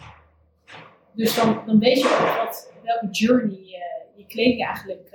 dus 1.14 1.36
dan, 1.36 1.62
dan 1.66 1.80
weet 1.80 2.00
je 2.00 2.06
ook 2.06 2.46
wat, 2.46 2.74
welke 2.84 3.08
journey 3.10 3.82
je 4.16 4.26
kleding 4.26 4.66
eigenlijk 4.66 5.10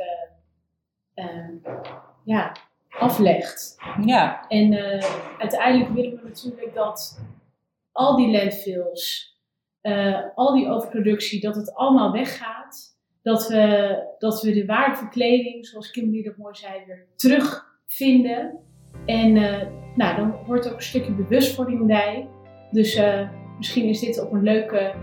uh, 1.18 1.72
uh, 1.72 1.80
ja, 2.24 2.56
aflegt. 2.98 3.76
Ja. 4.04 4.48
En 4.48 4.72
uiteindelijk 5.38 5.90
willen 5.90 6.16
we 6.16 6.28
natuurlijk 6.28 6.74
dat 6.74 7.20
al 7.92 8.16
die 8.16 8.30
landfills, 8.30 9.36
al 10.34 10.54
die 10.54 10.68
overproductie, 10.68 11.40
dat 11.40 11.54
het 11.54 11.74
allemaal 11.74 12.12
weggaat 12.12 12.96
dat 13.22 13.48
we, 13.48 13.96
dat 14.18 14.42
we 14.42 14.52
de 14.52 14.66
waarde 14.66 14.96
van 14.96 15.10
kleding, 15.10 15.66
zoals 15.66 15.90
Kimberly 15.90 16.22
dat 16.22 16.36
mooi 16.36 16.54
zei, 16.54 16.84
weer 16.86 17.06
terugvinden. 17.16 18.58
En 19.06 19.36
uh, 19.36 19.62
nou, 19.94 20.16
dan 20.16 20.30
hoort 20.30 20.68
ook 20.68 20.76
een 20.76 20.82
stukje 20.82 21.12
bewustwording 21.12 21.86
bij. 21.86 22.28
Dus 22.70 23.00
misschien 23.56 23.84
is 23.84 24.00
dit 24.00 24.20
op 24.20 24.32
een 24.32 24.42
leuke, 24.42 24.94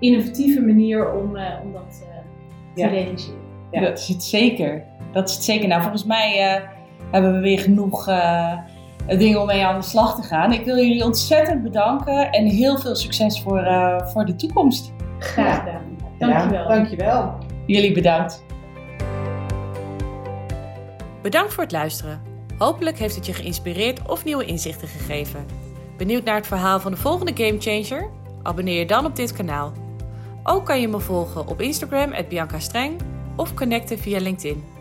innovatieve 0.00 0.60
manier 0.60 1.12
om, 1.12 1.36
om 1.62 1.72
dat 1.72 1.90
te 2.74 2.80
ja. 2.80 2.88
realiseren. 2.88 3.43
Ja. 3.70 3.80
Dat 3.80 3.98
is 3.98 4.08
het 4.08 4.24
zeker. 4.24 4.84
Dat 5.12 5.28
is 5.28 5.34
het 5.34 5.44
zeker. 5.44 5.68
Nou, 5.68 5.82
volgens 5.82 6.04
mij 6.04 6.60
hebben 7.10 7.32
we 7.32 7.40
weer 7.40 7.58
genoeg 7.58 8.04
dingen 9.06 9.40
om 9.40 9.46
mee 9.46 9.64
aan 9.64 9.80
de 9.80 9.86
slag 9.86 10.14
te 10.14 10.22
gaan. 10.22 10.52
Ik 10.52 10.64
wil 10.64 10.76
jullie 10.76 11.04
ontzettend 11.04 11.62
bedanken 11.62 12.30
en 12.30 12.46
heel 12.46 12.78
veel 12.78 12.94
succes 12.94 13.42
voor, 13.42 13.66
voor 14.04 14.24
de 14.24 14.34
toekomst. 14.34 14.92
Graag 15.18 15.58
gedaan. 15.58 15.82
Dankjewel. 16.18 16.62
Ja, 16.62 16.68
dankjewel. 16.68 17.34
Jullie 17.66 17.92
bedankt. 17.92 18.44
Bedankt 21.22 21.54
voor 21.54 21.62
het 21.62 21.72
luisteren. 21.72 22.22
Hopelijk 22.58 22.98
heeft 22.98 23.14
het 23.14 23.26
je 23.26 23.32
geïnspireerd 23.32 24.08
of 24.08 24.24
nieuwe 24.24 24.44
inzichten 24.44 24.88
gegeven. 24.88 25.46
Benieuwd 25.96 26.24
naar 26.24 26.36
het 26.36 26.46
verhaal 26.46 26.80
van 26.80 26.92
de 26.92 26.98
volgende 26.98 27.32
Gamechanger? 27.34 28.10
Abonneer 28.42 28.78
je 28.78 28.86
dan 28.86 29.06
op 29.06 29.16
dit 29.16 29.32
kanaal. 29.32 29.72
Ook 30.42 30.66
kan 30.66 30.80
je 30.80 30.88
me 30.88 31.00
volgen 31.00 31.46
op 31.48 31.60
Instagram, 31.60 32.12
Bianca 32.28 32.58
Streng, 32.58 33.00
of 33.36 33.54
connecten 33.54 33.98
via 33.98 34.20
LinkedIn. 34.20 34.73